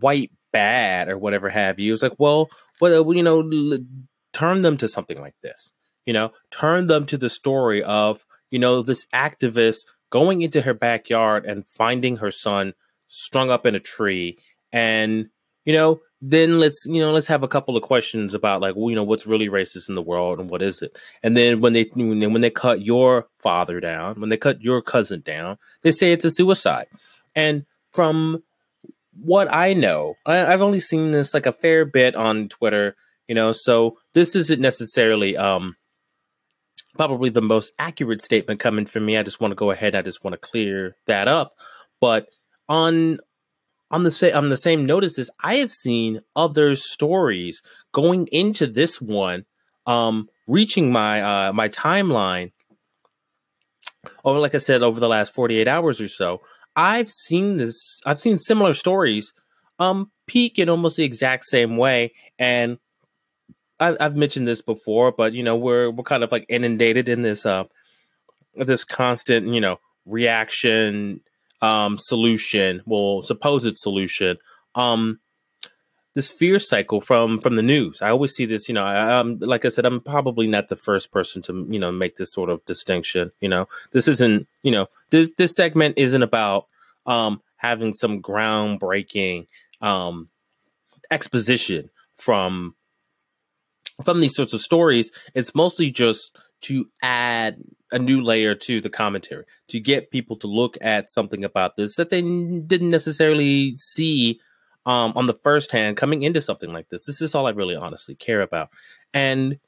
white 0.00 0.30
bad 0.50 1.10
or 1.10 1.18
whatever 1.18 1.50
have 1.50 1.78
you," 1.78 1.92
it's 1.92 2.02
like, 2.02 2.18
well, 2.18 2.48
well, 2.80 3.06
uh, 3.06 3.12
you 3.12 3.22
know, 3.22 3.78
turn 4.32 4.62
them 4.62 4.78
to 4.78 4.88
something 4.88 5.20
like 5.20 5.34
this. 5.42 5.72
You 6.06 6.14
know, 6.14 6.32
turn 6.50 6.86
them 6.86 7.04
to 7.06 7.18
the 7.18 7.28
story 7.28 7.82
of 7.82 8.24
you 8.50 8.58
know 8.58 8.80
this 8.80 9.06
activist 9.14 9.84
going 10.08 10.40
into 10.40 10.62
her 10.62 10.72
backyard 10.72 11.44
and 11.44 11.68
finding 11.68 12.16
her 12.16 12.30
son 12.30 12.72
strung 13.06 13.50
up 13.50 13.66
in 13.66 13.74
a 13.74 13.80
tree 13.80 14.38
and 14.72 15.26
you 15.64 15.74
know 15.74 16.00
then 16.30 16.58
let's 16.58 16.84
you 16.86 17.00
know 17.00 17.12
let's 17.12 17.26
have 17.26 17.42
a 17.42 17.48
couple 17.48 17.76
of 17.76 17.82
questions 17.82 18.34
about 18.34 18.60
like 18.60 18.74
well, 18.76 18.90
you 18.90 18.96
know 18.96 19.04
what's 19.04 19.26
really 19.26 19.48
racist 19.48 19.88
in 19.88 19.94
the 19.94 20.02
world 20.02 20.40
and 20.40 20.50
what 20.50 20.62
is 20.62 20.82
it? 20.82 20.96
And 21.22 21.36
then 21.36 21.60
when 21.60 21.72
they 21.72 21.84
when 21.94 22.40
they 22.40 22.50
cut 22.50 22.82
your 22.82 23.28
father 23.38 23.80
down 23.80 24.20
when 24.20 24.28
they 24.28 24.36
cut 24.36 24.62
your 24.62 24.82
cousin 24.82 25.20
down 25.20 25.58
they 25.82 25.92
say 25.92 26.12
it's 26.12 26.24
a 26.24 26.30
suicide. 26.30 26.86
And 27.34 27.64
from 27.92 28.42
what 29.18 29.50
i 29.50 29.72
know 29.72 30.14
I, 30.26 30.44
i've 30.44 30.60
only 30.60 30.78
seen 30.80 31.12
this 31.12 31.32
like 31.32 31.46
a 31.46 31.52
fair 31.52 31.86
bit 31.86 32.14
on 32.14 32.50
twitter 32.50 32.94
you 33.28 33.34
know 33.34 33.50
so 33.52 33.96
this 34.12 34.36
isn't 34.36 34.60
necessarily 34.60 35.38
um 35.38 35.74
probably 36.96 37.30
the 37.30 37.42
most 37.42 37.72
accurate 37.78 38.22
statement 38.22 38.58
coming 38.60 38.86
from 38.86 39.04
me. 39.04 39.16
I 39.16 39.22
just 39.22 39.40
want 39.40 39.52
to 39.52 39.56
go 39.56 39.70
ahead 39.70 39.94
i 39.94 40.02
just 40.02 40.24
want 40.24 40.32
to 40.32 40.38
clear 40.38 40.96
that 41.06 41.28
up. 41.28 41.56
But 42.00 42.28
on 42.68 43.18
on 43.90 44.02
the 44.02 44.10
same 44.10 44.34
on 44.34 44.48
the 44.48 44.56
same 44.56 44.86
notices, 44.86 45.30
I 45.42 45.56
have 45.56 45.70
seen 45.70 46.20
other 46.34 46.76
stories 46.76 47.62
going 47.92 48.28
into 48.32 48.66
this 48.66 49.00
one, 49.00 49.44
um, 49.86 50.28
reaching 50.46 50.90
my 50.90 51.20
uh, 51.22 51.52
my 51.52 51.68
timeline. 51.68 52.52
Or 54.24 54.38
like 54.38 54.54
I 54.54 54.58
said, 54.58 54.82
over 54.82 55.00
the 55.00 55.08
last 55.08 55.32
forty 55.34 55.58
eight 55.58 55.68
hours 55.68 56.00
or 56.00 56.08
so, 56.08 56.40
I've 56.74 57.08
seen 57.08 57.56
this. 57.56 58.00
I've 58.04 58.20
seen 58.20 58.38
similar 58.38 58.74
stories, 58.74 59.32
um, 59.78 60.10
peak 60.26 60.58
in 60.58 60.68
almost 60.68 60.96
the 60.96 61.04
exact 61.04 61.44
same 61.44 61.76
way, 61.76 62.12
and 62.38 62.78
I, 63.78 63.96
I've 64.00 64.16
mentioned 64.16 64.46
this 64.48 64.62
before, 64.62 65.12
but 65.12 65.32
you 65.32 65.42
know 65.42 65.56
we're 65.56 65.90
we're 65.90 66.04
kind 66.04 66.24
of 66.24 66.32
like 66.32 66.46
inundated 66.48 67.08
in 67.08 67.22
this 67.22 67.46
uh 67.46 67.64
this 68.54 68.84
constant 68.84 69.48
you 69.48 69.60
know 69.60 69.78
reaction 70.06 71.20
um, 71.62 71.96
solution, 71.98 72.82
well, 72.86 73.22
supposed 73.22 73.76
solution, 73.78 74.36
um, 74.74 75.20
this 76.16 76.28
fear 76.28 76.58
cycle 76.58 77.00
from 77.00 77.38
from 77.38 77.56
the 77.56 77.62
news. 77.62 78.00
I 78.00 78.10
always 78.10 78.32
see 78.34 78.46
this, 78.46 78.68
you 78.68 78.74
know. 78.74 78.84
I, 78.84 79.20
am 79.20 79.38
like 79.38 79.66
I 79.66 79.68
said, 79.68 79.84
I'm 79.84 80.00
probably 80.00 80.46
not 80.46 80.68
the 80.68 80.76
first 80.76 81.12
person 81.12 81.42
to 81.42 81.66
you 81.68 81.78
know 81.78 81.92
make 81.92 82.16
this 82.16 82.32
sort 82.32 82.48
of 82.48 82.64
distinction. 82.64 83.32
You 83.40 83.50
know, 83.50 83.68
this 83.92 84.08
isn't 84.08 84.48
you 84.62 84.72
know 84.72 84.86
this 85.10 85.30
this 85.36 85.54
segment 85.54 85.98
isn't 85.98 86.22
about 86.22 86.68
um, 87.04 87.42
having 87.56 87.92
some 87.92 88.22
groundbreaking 88.22 89.46
um, 89.82 90.30
exposition 91.10 91.90
from 92.16 92.74
from 94.02 94.20
these 94.20 94.34
sorts 94.34 94.54
of 94.54 94.62
stories. 94.62 95.10
It's 95.34 95.54
mostly 95.54 95.90
just 95.90 96.34
to 96.62 96.86
add 97.02 97.58
a 97.92 97.98
new 97.98 98.20
layer 98.20 98.54
to 98.54 98.80
the 98.80 98.90
commentary 98.90 99.44
to 99.68 99.78
get 99.78 100.10
people 100.10 100.36
to 100.36 100.46
look 100.46 100.76
at 100.80 101.10
something 101.10 101.44
about 101.44 101.76
this 101.76 101.96
that 101.96 102.10
they 102.10 102.20
didn't 102.20 102.90
necessarily 102.90 103.74
see 103.76 104.40
um, 104.86 105.12
on 105.16 105.26
the 105.26 105.34
first 105.34 105.72
hand 105.72 105.96
coming 105.96 106.22
into 106.22 106.40
something 106.40 106.72
like 106.72 106.88
this. 106.88 107.04
This 107.06 107.20
is 107.20 107.34
all 107.34 107.46
I 107.46 107.50
really 107.50 107.76
honestly 107.76 108.14
care 108.14 108.40
about, 108.40 108.70
and 109.12 109.58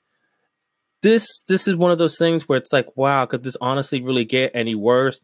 this 1.02 1.42
this 1.48 1.68
is 1.68 1.76
one 1.76 1.90
of 1.90 1.98
those 1.98 2.18
things 2.18 2.48
where 2.48 2.58
it's 2.58 2.72
like, 2.72 2.96
wow, 2.96 3.26
could 3.26 3.42
this 3.42 3.56
honestly 3.60 4.02
really 4.02 4.24
get 4.24 4.52
any 4.54 4.74
worse? 4.74 5.20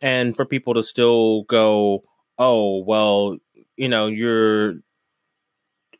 And 0.00 0.34
for 0.36 0.44
people 0.44 0.74
to 0.74 0.82
still 0.82 1.42
go, 1.44 2.04
oh 2.38 2.82
well, 2.84 3.36
you 3.76 3.88
know, 3.88 4.06
you're 4.06 4.76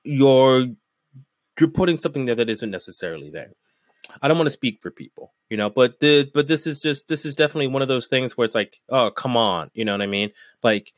you're 0.04 0.66
you're 1.58 1.70
putting 1.70 1.96
something 1.96 2.24
there 2.24 2.36
that 2.36 2.50
isn't 2.50 2.70
necessarily 2.70 3.30
there. 3.30 3.52
I 4.22 4.28
don't 4.28 4.38
want 4.38 4.46
to 4.46 4.52
speak 4.52 4.80
for 4.80 4.90
people, 4.90 5.32
you 5.50 5.56
know, 5.56 5.70
but 5.70 6.00
the 6.00 6.30
but 6.32 6.48
this 6.48 6.66
is 6.66 6.80
just 6.80 7.08
this 7.08 7.24
is 7.24 7.36
definitely 7.36 7.68
one 7.68 7.82
of 7.82 7.88
those 7.88 8.08
things 8.08 8.36
where 8.36 8.44
it's 8.44 8.54
like, 8.54 8.80
oh, 8.88 9.10
come 9.10 9.36
on, 9.36 9.70
you 9.74 9.84
know 9.84 9.92
what 9.92 10.02
I 10.02 10.06
mean? 10.06 10.30
Like, 10.62 10.92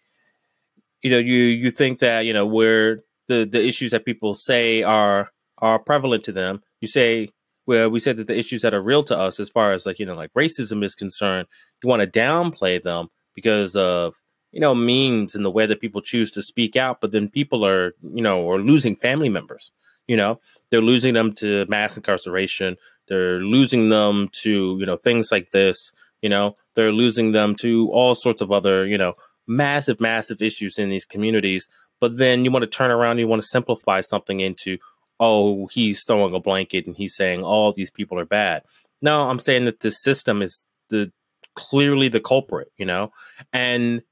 you 1.03 1.11
know, 1.11 1.19
you 1.19 1.37
you 1.37 1.71
think 1.71 1.99
that 2.01 2.27
you 2.27 2.33
know 2.33 2.47
where 2.47 3.01
the 3.29 3.45
the 3.51 3.65
issues 3.65 3.91
that 3.91 4.05
people 4.05 4.35
say 4.35 4.83
are 4.83 5.31
are 5.59 5.79
prevalent 5.79 6.25
to 6.25 6.33
them. 6.33 6.63
You 6.81 6.89
say 6.89 7.31
where 7.65 7.89
we 7.89 8.01
said 8.01 8.17
that 8.17 8.27
the 8.27 8.39
issues 8.39 8.63
that 8.63 8.75
are 8.75 8.83
real 8.83 9.03
to 9.05 9.17
us, 9.17 9.39
as 9.39 9.51
far 9.51 9.73
as 9.73 9.87
like 9.87 9.99
you 9.99 10.07
know, 10.07 10.15
like 10.15 10.33
racism 10.35 10.85
is 10.85 10.95
concerned, 10.95 11.47
you 11.83 11.89
want 11.89 12.01
to 12.01 12.07
downplay 12.21 12.83
them 12.83 13.09
because 13.35 13.77
of 13.77 14.15
you 14.53 14.61
know 14.61 14.75
memes 14.75 15.35
and 15.35 15.45
the 15.45 15.51
way 15.51 15.67
that 15.67 15.81
people 15.81 16.01
choose 16.01 16.31
to 16.33 16.43
speak 16.43 16.77
out. 16.77 17.01
But 17.01 17.13
then 17.13 17.29
people 17.29 17.65
are 17.65 17.95
you 18.03 18.23
know 18.23 18.49
are 18.51 18.61
losing 18.61 18.97
family 18.97 19.29
members. 19.29 19.73
You 20.11 20.17
know, 20.17 20.41
they're 20.71 20.89
losing 20.93 21.15
them 21.15 21.33
to 21.35 21.67
mass 21.69 21.97
incarceration. 21.97 22.77
They're 23.07 23.39
losing 23.39 23.91
them 23.91 24.29
to 24.43 24.77
you 24.81 24.87
know 24.87 24.97
things 24.97 25.29
like 25.31 25.51
this. 25.51 25.93
You 26.21 26.29
know, 26.29 26.57
they're 26.75 26.93
losing 26.93 27.31
them 27.31 27.55
to 27.57 27.89
all 27.93 28.15
sorts 28.15 28.41
of 28.43 28.51
other 28.51 28.87
you 28.87 28.99
know 28.99 29.15
massive, 29.47 30.01
massive 30.01 30.43
issues 30.43 30.79
in 30.79 30.91
these 30.91 31.05
communities. 31.05 31.69
But 32.01 32.17
then 32.17 32.45
you 32.45 32.51
want 32.51 32.65
to 32.65 32.79
turn 32.79 32.91
around, 32.91 33.19
you 33.19 33.29
want 33.29 33.43
to 33.43 33.49
simplify 33.49 34.01
something 34.01 34.41
into, 34.41 34.79
oh, 35.21 35.69
he's 35.69 36.03
throwing 36.05 36.35
a 36.35 36.41
blanket 36.41 36.87
and 36.87 36.97
he's 36.97 37.15
saying 37.15 37.45
all 37.45 37.73
these 37.73 37.91
people 37.91 38.19
are 38.19 38.25
bad. 38.25 38.63
No, 39.03 39.29
I'm 39.29 39.39
saying 39.39 39.67
that 39.67 39.81
this 39.81 40.03
system 40.03 40.43
is 40.43 40.67
the 40.89 41.13
clearly 41.55 42.09
the 42.09 42.21
culprit, 42.21 42.73
you 42.79 42.87
know, 42.87 43.13
and 43.53 44.03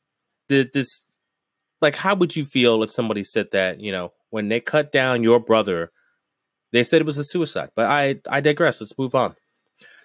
the, 0.49 0.69
this 0.73 0.89
like 1.81 1.97
how 1.97 2.15
would 2.15 2.37
you 2.37 2.45
feel 2.45 2.83
if 2.83 2.93
somebody 2.93 3.25
said 3.25 3.49
that 3.53 3.81
you 3.81 3.93
know 3.93 4.13
when 4.31 4.49
they 4.49 4.61
cut 4.61 4.93
down 4.93 5.23
your 5.23 5.41
brother 5.41 5.91
they 6.73 6.85
said 6.85 7.01
it 7.01 7.07
was 7.07 7.19
a 7.19 7.25
suicide 7.25 7.71
but 7.75 7.87
i 7.87 8.17
i 8.29 8.41
digress 8.41 8.81
let's 8.81 8.97
move 8.99 9.15
on 9.15 9.35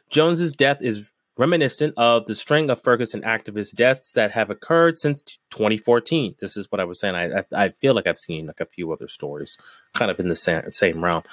jones's 0.10 0.56
death 0.56 0.78
is 0.82 1.14
reminiscent 1.38 1.94
of 1.98 2.26
the 2.28 2.36
string 2.36 2.70
of 2.70 2.82
Ferguson 2.84 3.22
activist 3.22 3.74
deaths 3.74 4.12
that 4.14 4.32
have 4.32 4.50
occurred 4.50 4.98
since 4.98 5.24
2014. 5.52 6.36
This 6.40 6.56
is 6.56 6.72
what 6.72 6.80
I 6.80 6.84
was 6.84 7.00
saying. 7.00 7.16
I, 7.16 7.40
I, 7.40 7.46
I 7.66 7.70
feel 7.70 7.94
like 7.94 8.08
I've 8.08 8.18
seen 8.18 8.48
like 8.48 8.60
a 8.60 8.66
few 8.66 8.92
other 8.92 9.08
stories 9.08 9.58
kind 9.94 10.12
of 10.12 10.20
in 10.20 10.30
the 10.30 10.36
same, 10.36 10.70
same 10.70 11.04
realm. 11.04 11.24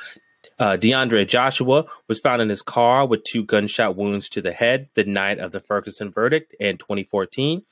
Uh, 0.59 0.77
DeAndre 0.77 1.27
Joshua 1.27 1.85
was 2.09 2.19
found 2.19 2.41
in 2.41 2.49
his 2.49 2.63
car 2.63 3.07
with 3.07 3.25
two 3.25 3.45
gunshot 3.45 3.97
wounds 3.97 4.29
to 4.31 4.43
the 4.43 4.53
head 4.53 4.89
the 4.95 5.05
night 5.05 5.39
of 5.39 5.53
the 5.53 5.61
Ferguson 5.61 6.11
verdict 6.11 6.55
in 6.59 6.79
2014. 6.79 7.63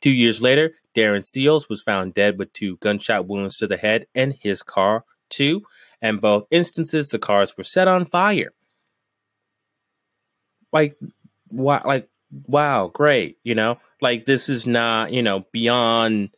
Two 0.00 0.10
years 0.10 0.42
later, 0.42 0.72
Darren 0.94 1.24
Seals 1.24 1.68
was 1.68 1.82
found 1.82 2.14
dead 2.14 2.38
with 2.38 2.52
two 2.52 2.76
gunshot 2.78 3.26
wounds 3.26 3.56
to 3.58 3.66
the 3.66 3.76
head 3.76 4.06
and 4.14 4.34
his 4.40 4.62
car, 4.62 5.04
too. 5.28 5.62
And 6.02 6.20
both 6.20 6.46
instances, 6.50 7.08
the 7.08 7.18
cars 7.18 7.56
were 7.56 7.64
set 7.64 7.88
on 7.88 8.04
fire. 8.04 8.52
Like 10.72 10.96
wow, 11.50 11.82
like 11.84 12.08
wow, 12.46 12.88
great, 12.88 13.38
you 13.44 13.54
know, 13.54 13.78
like 14.00 14.26
this 14.26 14.48
is 14.48 14.66
not, 14.66 15.12
you 15.12 15.22
know, 15.22 15.46
beyond, 15.52 16.30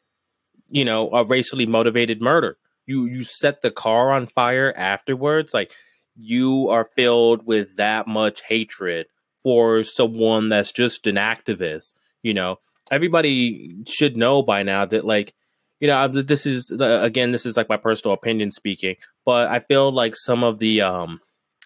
you 0.71 0.85
know, 0.85 1.11
a 1.11 1.25
racially 1.25 1.66
motivated 1.66 2.23
murder. 2.23 2.57
You 2.87 3.07
you 3.07 3.25
set 3.25 3.62
the 3.62 3.71
car 3.71 4.12
on 4.12 4.27
fire 4.27 4.73
afterwards, 4.77 5.53
like 5.53 5.73
you 6.16 6.68
are 6.68 6.88
filled 6.97 7.47
with 7.47 7.77
that 7.77 8.07
much 8.07 8.42
hatred 8.42 9.07
for 9.42 9.83
someone 9.83 10.49
that's 10.49 10.73
just 10.73 11.07
an 11.07 11.16
activist, 11.16 11.94
you 12.23 12.35
know. 12.35 12.59
Everybody 12.90 13.77
should 13.87 14.16
know 14.16 14.42
by 14.42 14.62
now 14.62 14.87
that 14.87 15.05
like 15.05 15.35
you 15.81 15.88
know 15.88 16.09
this 16.09 16.46
is 16.46 16.70
again 16.81 17.33
this 17.33 17.46
is 17.46 17.57
like 17.57 17.68
my 17.68 17.77
personal 17.77 18.12
opinion 18.12 18.51
speaking 18.51 18.96
but 19.24 19.46
i 19.46 19.61
feel 19.61 19.92
like 19.92 20.16
some 20.16 20.42
of 20.42 20.59
the 20.59 20.81
um 20.81 21.20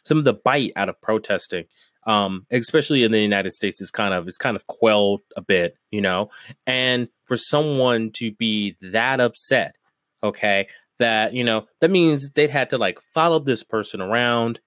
some 0.05 0.19
of 0.19 0.25
the 0.25 0.35
bite 0.35 0.71
out 0.77 0.91
of 0.91 1.01
protesting 1.01 1.65
um, 2.05 2.47
especially 2.51 3.05
in 3.05 3.13
the 3.13 3.21
United 3.21 3.53
States, 3.53 3.81
is 3.81 3.91
kind 3.91 4.15
of 4.15 4.27
it's 4.27 4.39
kind 4.39 4.57
of 4.57 4.67
quelled 4.67 5.21
a 5.37 5.41
bit, 5.41 5.77
you 5.91 6.01
know. 6.01 6.31
And 6.67 7.09
for 7.27 7.37
someone 7.37 8.11
to 8.15 8.33
be 8.33 8.77
that 8.81 9.21
upset, 9.21 9.77
okay, 10.23 10.67
that 10.99 11.33
you 11.35 11.45
know 11.45 11.67
that 11.81 11.91
means 11.91 12.31
they'd 12.31 12.51
had 12.51 12.71
to 12.71 12.79
like 12.79 12.99
follow 13.15 13.39
this 13.39 13.63
person 13.63 14.01
around. 14.01 14.61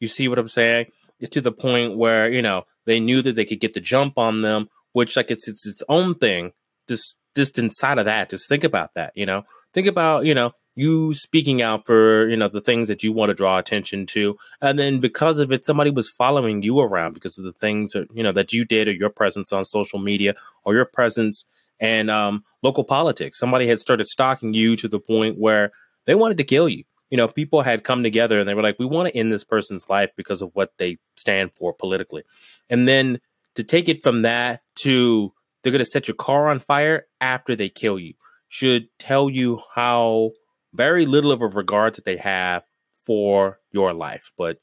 You 0.00 0.08
see 0.08 0.28
what 0.28 0.38
I'm 0.38 0.48
saying? 0.48 0.86
To 1.30 1.40
the 1.40 1.52
point 1.52 1.96
where 1.96 2.30
you 2.30 2.42
know 2.42 2.64
they 2.86 2.98
knew 2.98 3.22
that 3.22 3.34
they 3.34 3.44
could 3.44 3.60
get 3.60 3.74
the 3.74 3.80
jump 3.80 4.18
on 4.18 4.42
them, 4.42 4.68
which 4.92 5.16
like 5.16 5.30
it's 5.30 5.48
it's 5.48 5.66
its 5.66 5.82
own 5.88 6.14
thing. 6.14 6.52
Just 6.88 7.16
just 7.36 7.58
inside 7.58 7.98
of 7.98 8.06
that, 8.06 8.30
just 8.30 8.48
think 8.48 8.64
about 8.64 8.94
that. 8.94 9.12
You 9.14 9.26
know, 9.26 9.44
think 9.72 9.86
about 9.86 10.24
you 10.24 10.34
know 10.34 10.52
you 10.76 11.12
speaking 11.14 11.62
out 11.62 11.84
for 11.84 12.28
you 12.28 12.36
know 12.36 12.48
the 12.48 12.60
things 12.60 12.88
that 12.88 13.02
you 13.02 13.12
want 13.12 13.28
to 13.30 13.34
draw 13.34 13.58
attention 13.58 14.06
to 14.06 14.36
and 14.62 14.78
then 14.78 15.00
because 15.00 15.38
of 15.38 15.52
it 15.52 15.64
somebody 15.64 15.90
was 15.90 16.08
following 16.08 16.62
you 16.62 16.80
around 16.80 17.12
because 17.12 17.36
of 17.38 17.44
the 17.44 17.52
things 17.52 17.90
that 17.90 18.06
you 18.14 18.22
know 18.22 18.32
that 18.32 18.52
you 18.52 18.64
did 18.64 18.88
or 18.88 18.92
your 18.92 19.10
presence 19.10 19.52
on 19.52 19.64
social 19.64 19.98
media 19.98 20.34
or 20.64 20.74
your 20.74 20.84
presence 20.84 21.44
and 21.80 22.10
um, 22.10 22.44
local 22.62 22.84
politics 22.84 23.38
somebody 23.38 23.66
had 23.66 23.78
started 23.78 24.06
stalking 24.06 24.54
you 24.54 24.76
to 24.76 24.88
the 24.88 25.00
point 25.00 25.38
where 25.38 25.72
they 26.06 26.14
wanted 26.14 26.36
to 26.36 26.44
kill 26.44 26.68
you 26.68 26.84
you 27.10 27.16
know 27.16 27.26
people 27.26 27.62
had 27.62 27.82
come 27.82 28.02
together 28.02 28.38
and 28.38 28.48
they 28.48 28.54
were 28.54 28.62
like 28.62 28.78
we 28.78 28.86
want 28.86 29.08
to 29.08 29.16
end 29.16 29.32
this 29.32 29.44
person's 29.44 29.88
life 29.88 30.10
because 30.16 30.40
of 30.40 30.50
what 30.54 30.72
they 30.78 30.98
stand 31.16 31.52
for 31.52 31.72
politically 31.72 32.22
and 32.68 32.86
then 32.86 33.20
to 33.54 33.64
take 33.64 33.88
it 33.88 34.02
from 34.02 34.22
that 34.22 34.62
to 34.76 35.32
they're 35.62 35.72
going 35.72 35.84
to 35.84 35.90
set 35.90 36.08
your 36.08 36.14
car 36.14 36.48
on 36.48 36.58
fire 36.58 37.06
after 37.20 37.54
they 37.54 37.68
kill 37.68 37.98
you 37.98 38.14
should 38.48 38.88
tell 38.98 39.30
you 39.30 39.60
how 39.74 40.32
very 40.74 41.06
little 41.06 41.32
of 41.32 41.40
a 41.40 41.46
regard 41.46 41.94
that 41.94 42.04
they 42.04 42.16
have 42.16 42.64
for 43.06 43.58
your 43.72 43.94
life, 43.94 44.32
but 44.36 44.58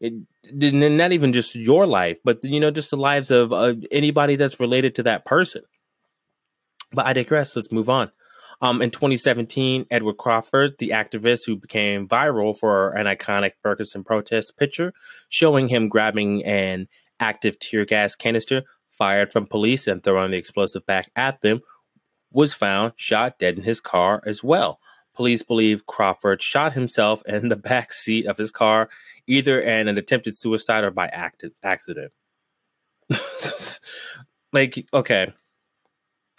it, 0.00 0.12
not 0.52 1.12
even 1.12 1.32
just 1.32 1.54
your 1.54 1.86
life, 1.86 2.18
but 2.24 2.42
you 2.42 2.58
know, 2.58 2.70
just 2.70 2.90
the 2.90 2.96
lives 2.96 3.30
of 3.30 3.52
uh, 3.52 3.74
anybody 3.90 4.36
that's 4.36 4.60
related 4.60 4.96
to 4.96 5.04
that 5.04 5.24
person. 5.24 5.62
But 6.90 7.06
I 7.06 7.12
digress. 7.12 7.54
Let's 7.54 7.72
move 7.72 7.88
on. 7.88 8.10
Um, 8.60 8.82
in 8.82 8.90
2017, 8.90 9.86
Edward 9.90 10.18
Crawford, 10.18 10.74
the 10.78 10.90
activist 10.90 11.40
who 11.46 11.56
became 11.56 12.06
viral 12.06 12.56
for 12.56 12.90
an 12.90 13.06
iconic 13.06 13.52
Ferguson 13.62 14.04
protest 14.04 14.56
picture 14.56 14.92
showing 15.28 15.68
him 15.68 15.88
grabbing 15.88 16.44
an 16.44 16.88
active 17.22 17.58
tear 17.58 17.84
gas 17.84 18.16
canister 18.16 18.64
fired 18.90 19.32
from 19.32 19.46
police 19.46 19.86
and 19.86 20.02
throwing 20.02 20.32
the 20.32 20.36
explosive 20.36 20.84
back 20.84 21.10
at 21.16 21.40
them, 21.40 21.60
was 22.32 22.52
found 22.52 22.92
shot 22.96 23.38
dead 23.38 23.56
in 23.56 23.64
his 23.64 23.80
car 23.80 24.22
as 24.26 24.42
well. 24.42 24.80
Police 25.14 25.42
believe 25.42 25.86
Crawford 25.86 26.42
shot 26.42 26.72
himself 26.72 27.22
in 27.26 27.48
the 27.48 27.56
back 27.70 27.92
seat 27.92 28.26
of 28.26 28.36
his 28.36 28.50
car, 28.50 28.88
either 29.26 29.58
in 29.58 29.88
an 29.88 29.96
attempted 29.98 30.36
suicide 30.36 30.84
or 30.84 30.90
by 30.90 31.06
active 31.08 31.52
accident. 31.62 32.12
like, 34.52 34.86
okay. 34.92 35.32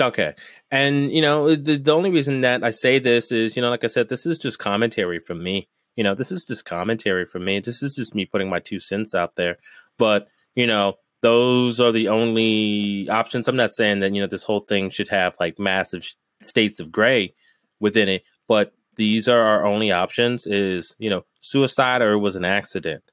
Okay. 0.02 0.34
And, 0.72 1.12
you 1.12 1.22
know, 1.22 1.56
the, 1.56 1.78
the 1.78 1.92
only 1.92 2.10
reason 2.10 2.42
that 2.42 2.64
I 2.64 2.72
say 2.72 2.98
this 3.00 3.32
is, 3.32 3.56
you 3.56 3.62
know, 3.62 3.70
like 3.70 3.84
I 3.84 3.88
said, 3.88 4.10
this 4.10 4.26
is 4.26 4.40
just 4.40 4.60
commentary 4.60 5.20
from 5.20 5.44
me. 5.44 5.66
You 5.96 6.04
know, 6.04 6.16
this 6.16 6.32
is 6.32 6.44
just 6.46 6.66
commentary 6.66 7.28
from 7.28 7.46
me. 7.46 7.60
This 7.60 7.84
is 7.84 7.96
just 7.96 8.16
me 8.16 8.26
putting 8.26 8.50
my 8.50 8.60
two 8.60 8.80
cents 8.80 9.14
out 9.14 9.36
there. 9.36 9.58
But, 10.00 10.28
you 10.56 10.68
know, 10.68 10.96
those 11.22 11.80
are 11.80 11.92
the 11.92 12.10
only 12.10 13.10
options. 13.10 13.48
I'm 13.48 13.56
not 13.56 13.72
saying 13.72 14.00
that, 14.00 14.14
you 14.14 14.22
know, 14.22 14.28
this 14.28 14.44
whole 14.44 14.60
thing 14.62 14.90
should 14.90 15.08
have 15.08 15.36
like 15.40 15.58
massive 15.58 16.06
states 16.42 16.80
of 16.80 16.92
gray 16.92 17.34
within 17.80 18.10
it 18.10 18.24
but 18.48 18.74
these 18.96 19.28
are 19.28 19.42
our 19.42 19.66
only 19.66 19.92
options 19.92 20.46
is 20.46 20.96
you 21.00 21.10
know 21.10 21.24
suicide 21.42 22.02
or 22.02 22.14
it 22.14 22.20
was 22.20 22.36
an 22.36 22.46
accident. 22.46 23.04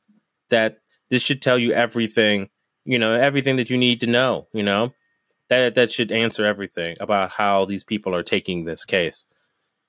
That 0.50 0.78
this 1.08 1.22
should 1.22 1.42
tell 1.42 1.58
you 1.58 1.72
everything 1.72 2.48
you 2.84 2.98
know 2.98 3.12
everything 3.12 3.56
that 3.56 3.70
you 3.70 3.76
need 3.76 4.00
to 4.00 4.06
know 4.06 4.48
you 4.52 4.62
know? 4.62 4.92
That 5.48 5.74
that 5.74 5.90
should 5.90 6.12
answer 6.12 6.44
everything 6.44 6.96
about 7.00 7.30
how 7.30 7.64
these 7.64 7.84
people 7.84 8.14
are 8.14 8.22
taking 8.22 8.64
this 8.64 8.84
case 8.84 9.24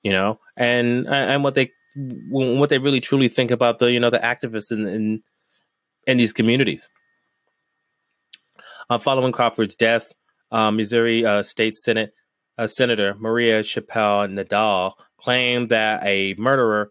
you 0.02 0.12
know? 0.12 0.40
And 0.56 1.06
and 1.08 1.44
what 1.44 1.54
they 1.54 1.70
what 2.30 2.70
they 2.70 2.78
really 2.78 3.00
truly 3.00 3.28
think 3.28 3.50
about 3.50 3.78
the 3.78 3.92
you 3.92 4.00
know 4.00 4.10
the 4.10 4.18
activists 4.18 4.72
in 4.72 4.86
in, 4.86 5.22
in 6.06 6.16
these 6.16 6.32
communities 6.32 6.88
uh, 8.90 8.98
following 8.98 9.32
crawford's 9.32 9.74
death 9.74 10.12
um, 10.50 10.76
missouri 10.76 11.24
uh, 11.24 11.42
state 11.42 11.76
senate 11.76 12.12
uh, 12.58 12.66
senator 12.66 13.14
maria 13.18 13.62
chappelle 13.62 14.28
nadal 14.28 14.92
claimed 15.18 15.68
that 15.68 16.04
a 16.04 16.34
murderer 16.38 16.90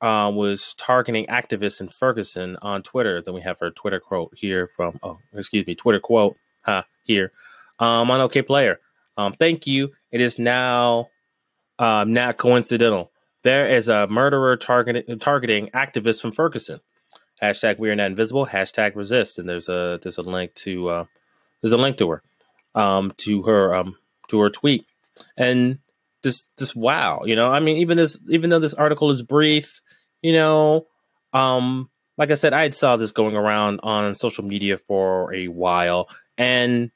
uh, 0.00 0.30
was 0.30 0.74
targeting 0.74 1.24
activists 1.26 1.80
in 1.80 1.88
Ferguson 1.88 2.58
on 2.60 2.82
Twitter. 2.82 3.22
Then 3.22 3.32
we 3.32 3.40
have 3.40 3.58
her 3.60 3.70
Twitter 3.70 3.98
quote 3.98 4.32
here 4.36 4.68
from, 4.76 4.98
oh, 5.02 5.18
excuse 5.34 5.66
me, 5.66 5.74
Twitter 5.74 5.98
quote 5.98 6.36
huh, 6.62 6.82
here 7.04 7.32
um, 7.78 8.10
on 8.10 8.28
Okayplayer. 8.28 8.76
Um, 9.16 9.32
thank 9.32 9.66
you. 9.66 9.92
It 10.12 10.20
is 10.20 10.38
now 10.38 11.08
um, 11.78 12.12
not 12.12 12.36
coincidental. 12.36 13.12
There 13.44 13.66
is 13.66 13.88
a 13.88 14.06
murderer 14.06 14.56
targeting 14.56 15.18
targeting 15.18 15.68
activists 15.74 16.20
from 16.20 16.32
Ferguson. 16.32 16.80
Hashtag 17.42 17.78
we 17.78 17.90
are 17.90 17.96
not 17.96 18.06
invisible. 18.06 18.46
Hashtag 18.46 18.96
resist. 18.96 19.38
And 19.38 19.48
there's 19.48 19.68
a 19.68 19.98
there's 20.02 20.18
a 20.18 20.22
link 20.22 20.54
to 20.54 20.88
uh, 20.88 21.04
there's 21.60 21.72
a 21.72 21.76
link 21.76 21.96
to 21.98 22.10
her 22.10 22.22
um, 22.74 23.12
to 23.18 23.42
her 23.42 23.74
um, 23.74 23.96
to 24.28 24.40
her 24.40 24.50
tweet. 24.50 24.86
And 25.36 25.78
just 26.22 26.56
just 26.56 26.74
wow 26.74 27.20
you 27.26 27.36
know 27.36 27.52
i 27.52 27.60
mean 27.60 27.76
even 27.76 27.98
this 27.98 28.18
even 28.30 28.48
though 28.48 28.58
this 28.58 28.72
article 28.72 29.10
is 29.10 29.20
brief 29.20 29.82
you 30.22 30.32
know 30.32 30.86
um 31.34 31.90
like 32.16 32.30
I 32.30 32.34
said, 32.34 32.52
I 32.52 32.62
had 32.62 32.74
saw 32.74 32.96
this 32.96 33.12
going 33.12 33.36
around 33.36 33.80
on 33.82 34.14
social 34.14 34.44
media 34.44 34.78
for 34.78 35.34
a 35.34 35.48
while, 35.48 36.08
and 36.38 36.90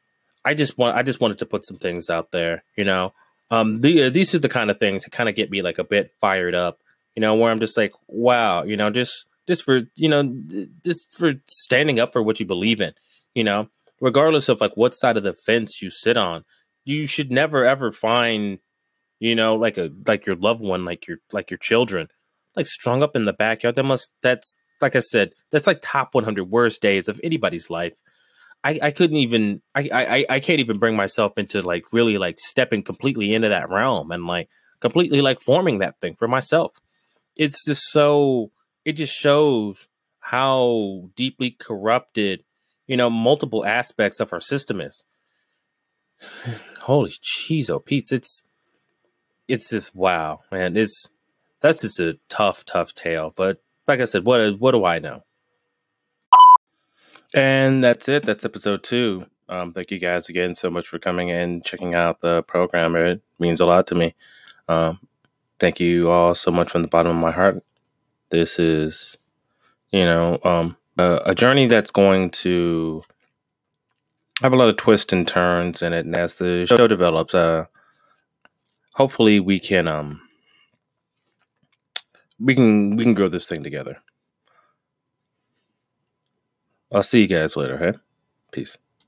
I 0.45 0.55
just 0.55 0.79
want 0.79 0.97
I 0.97 1.03
just 1.03 1.21
wanted 1.21 1.39
to 1.39 1.47
put 1.47 1.67
some 1.67 1.77
things 1.77 2.09
out 2.09 2.31
there. 2.31 2.65
You 2.77 2.85
know, 2.85 3.13
um, 3.51 3.81
the, 3.81 4.05
uh, 4.05 4.11
these 4.11 4.35
are 4.35 4.39
the 4.39 4.49
kind 4.49 4.71
of 4.71 4.79
things 4.79 5.05
that 5.05 5.11
kind 5.11 5.29
of 5.29 5.35
get 5.35 5.51
me 5.51 5.63
like 5.63 5.79
a 5.79 5.85
bit 5.85 6.13
fired 6.21 6.55
up. 6.55 6.81
You 7.17 7.21
know, 7.21 7.35
where 7.35 7.51
I'm 7.51 7.61
just 7.61 7.77
like, 7.77 7.95
wow, 8.07 8.63
you 8.63 8.77
know, 8.77 8.91
just 8.91 9.27
just 9.49 9.65
for 9.65 9.81
you 9.97 10.09
know, 10.09 10.33
just 10.85 11.13
for 11.13 11.33
standing 11.49 11.99
up 11.99 12.13
for 12.13 12.23
what 12.23 12.39
you 12.39 12.47
believe 12.47 12.81
in. 12.81 12.93
You 13.35 13.45
know, 13.45 13.69
regardless 14.01 14.49
of 14.49 14.61
like 14.61 14.77
what 14.77 14.95
side 14.95 15.17
of 15.17 15.25
the 15.25 15.33
fence 15.33 15.83
you 15.83 15.91
sit 15.91 16.17
on, 16.17 16.45
you 16.85 17.07
should 17.07 17.33
never 17.33 17.65
ever 17.65 17.91
find, 17.91 18.59
you 19.19 19.35
know, 19.35 19.57
like 19.57 19.79
a 19.79 19.91
like 20.07 20.27
your 20.27 20.37
loved 20.37 20.61
one, 20.61 20.85
like 20.85 21.09
your 21.09 21.19
like 21.33 21.51
your 21.51 21.59
children, 21.59 22.09
like 22.55 22.67
strung 22.67 23.03
up 23.03 23.17
in 23.17 23.25
the 23.25 23.33
backyard. 23.33 23.75
That 23.75 23.85
must 23.85 24.13
that's 24.23 24.57
like 24.81 24.95
I 24.95 25.01
said, 25.01 25.33
that's 25.51 25.67
like 25.67 25.81
top 25.83 26.15
100 26.15 26.45
worst 26.45 26.81
days 26.81 27.09
of 27.09 27.21
anybody's 27.25 27.69
life. 27.69 27.95
I, 28.63 28.79
I 28.83 28.91
couldn't 28.91 29.17
even 29.17 29.63
I, 29.75 29.89
I 29.93 30.27
I 30.29 30.41
can't 30.41 30.61
even 30.61 30.79
bring 30.79 30.97
myself 30.97 31.39
into 31.39 31.63
like 31.63 31.85
really 31.93 32.19
like 32.19 32.39
stepping 32.39 32.83
completely 32.83 33.33
into 33.33 33.49
that 33.49 33.71
realm 33.71 34.11
and 34.11 34.27
like 34.27 34.49
completely 34.81 35.23
like 35.23 35.41
forming 35.41 35.79
that 35.79 36.01
thing 36.01 36.17
for 36.17 36.29
myself. 36.29 36.75
It's 37.37 37.65
just 37.65 37.83
so 37.93 38.51
it 38.85 38.93
just 38.93 39.15
shows 39.15 39.89
how 40.21 41.11
deeply 41.15 41.51
corrupted, 41.51 42.45
you 42.87 42.97
know, 42.97 43.11
multiple 43.11 43.65
aspects 43.65 44.21
of 44.21 44.33
our 44.33 44.41
system 44.41 44.81
is. 44.81 45.05
Holy 46.81 47.15
cheese, 47.21 47.71
oh 47.71 47.79
Pete's 47.79 48.13
it's 48.13 48.43
it's 49.47 49.71
just 49.71 49.95
wow, 49.95 50.41
man. 50.53 50.77
It's 50.77 51.09
that's 51.61 51.81
just 51.81 51.99
a 52.01 52.19
tough, 52.29 52.65
tough 52.65 52.95
tale. 52.95 53.33
But 53.35 53.61
like 53.87 54.01
I 54.01 54.05
said, 54.05 54.25
what 54.25 54.59
what 54.59 54.73
do 54.73 54.85
I 54.85 54.99
know? 54.99 55.23
And 57.35 57.85
that's 57.85 58.09
it. 58.09 58.25
That's 58.25 58.45
episode 58.45 58.83
two. 58.83 59.27
Um, 59.49 59.73
thank 59.73 59.91
you 59.91 59.99
guys 59.99 60.29
again 60.29 60.55
so 60.55 60.71
much 60.71 60.87
for 60.87 60.99
coming 60.99 61.31
in, 61.31 61.63
checking 61.63 61.95
out 61.95 62.21
the 62.21 62.43
program. 62.43 62.95
It 62.97 63.23
means 63.39 63.61
a 63.61 63.67
lot 63.67 63.87
to 63.89 63.95
me. 63.95 64.15
Um, 64.69 65.01
thank 65.59 65.81
you 65.81 66.11
all 66.11 66.35
so 66.35 66.51
much 66.51 66.71
from 66.71 66.83
the 66.83 66.89
bottom 66.89 67.17
of 67.17 67.23
my 67.23 67.33
heart. 67.33 67.63
This 68.31 68.59
is, 68.59 69.17
you 69.91 70.05
know, 70.05 70.39
um, 70.45 70.77
a, 70.99 71.21
a 71.27 71.35
journey 71.35 71.67
that's 71.67 71.91
going 71.91 72.31
to 72.31 73.03
have 74.43 74.53
a 74.53 74.57
lot 74.57 74.69
of 74.69 74.77
twists 74.77 75.13
and 75.13 75.27
turns 75.27 75.83
in 75.83 75.93
it. 75.93 76.07
And 76.07 76.17
as 76.17 76.35
the 76.35 76.67
show 76.67 76.87
develops, 76.87 77.35
uh, 77.35 77.67
hopefully 78.95 79.41
we 79.41 79.59
can 79.59 79.89
um, 79.89 80.21
we 82.39 82.55
can 82.55 82.97
we 82.97 83.05
can 83.05 83.15
grow 83.15 83.29
this 83.29 83.49
thing 83.49 83.63
together. 83.63 83.99
I'll 86.93 87.03
see 87.03 87.21
you 87.23 87.27
guys 87.27 87.57
later, 87.57 87.79
hey? 87.79 87.93
Peace. 88.51 88.79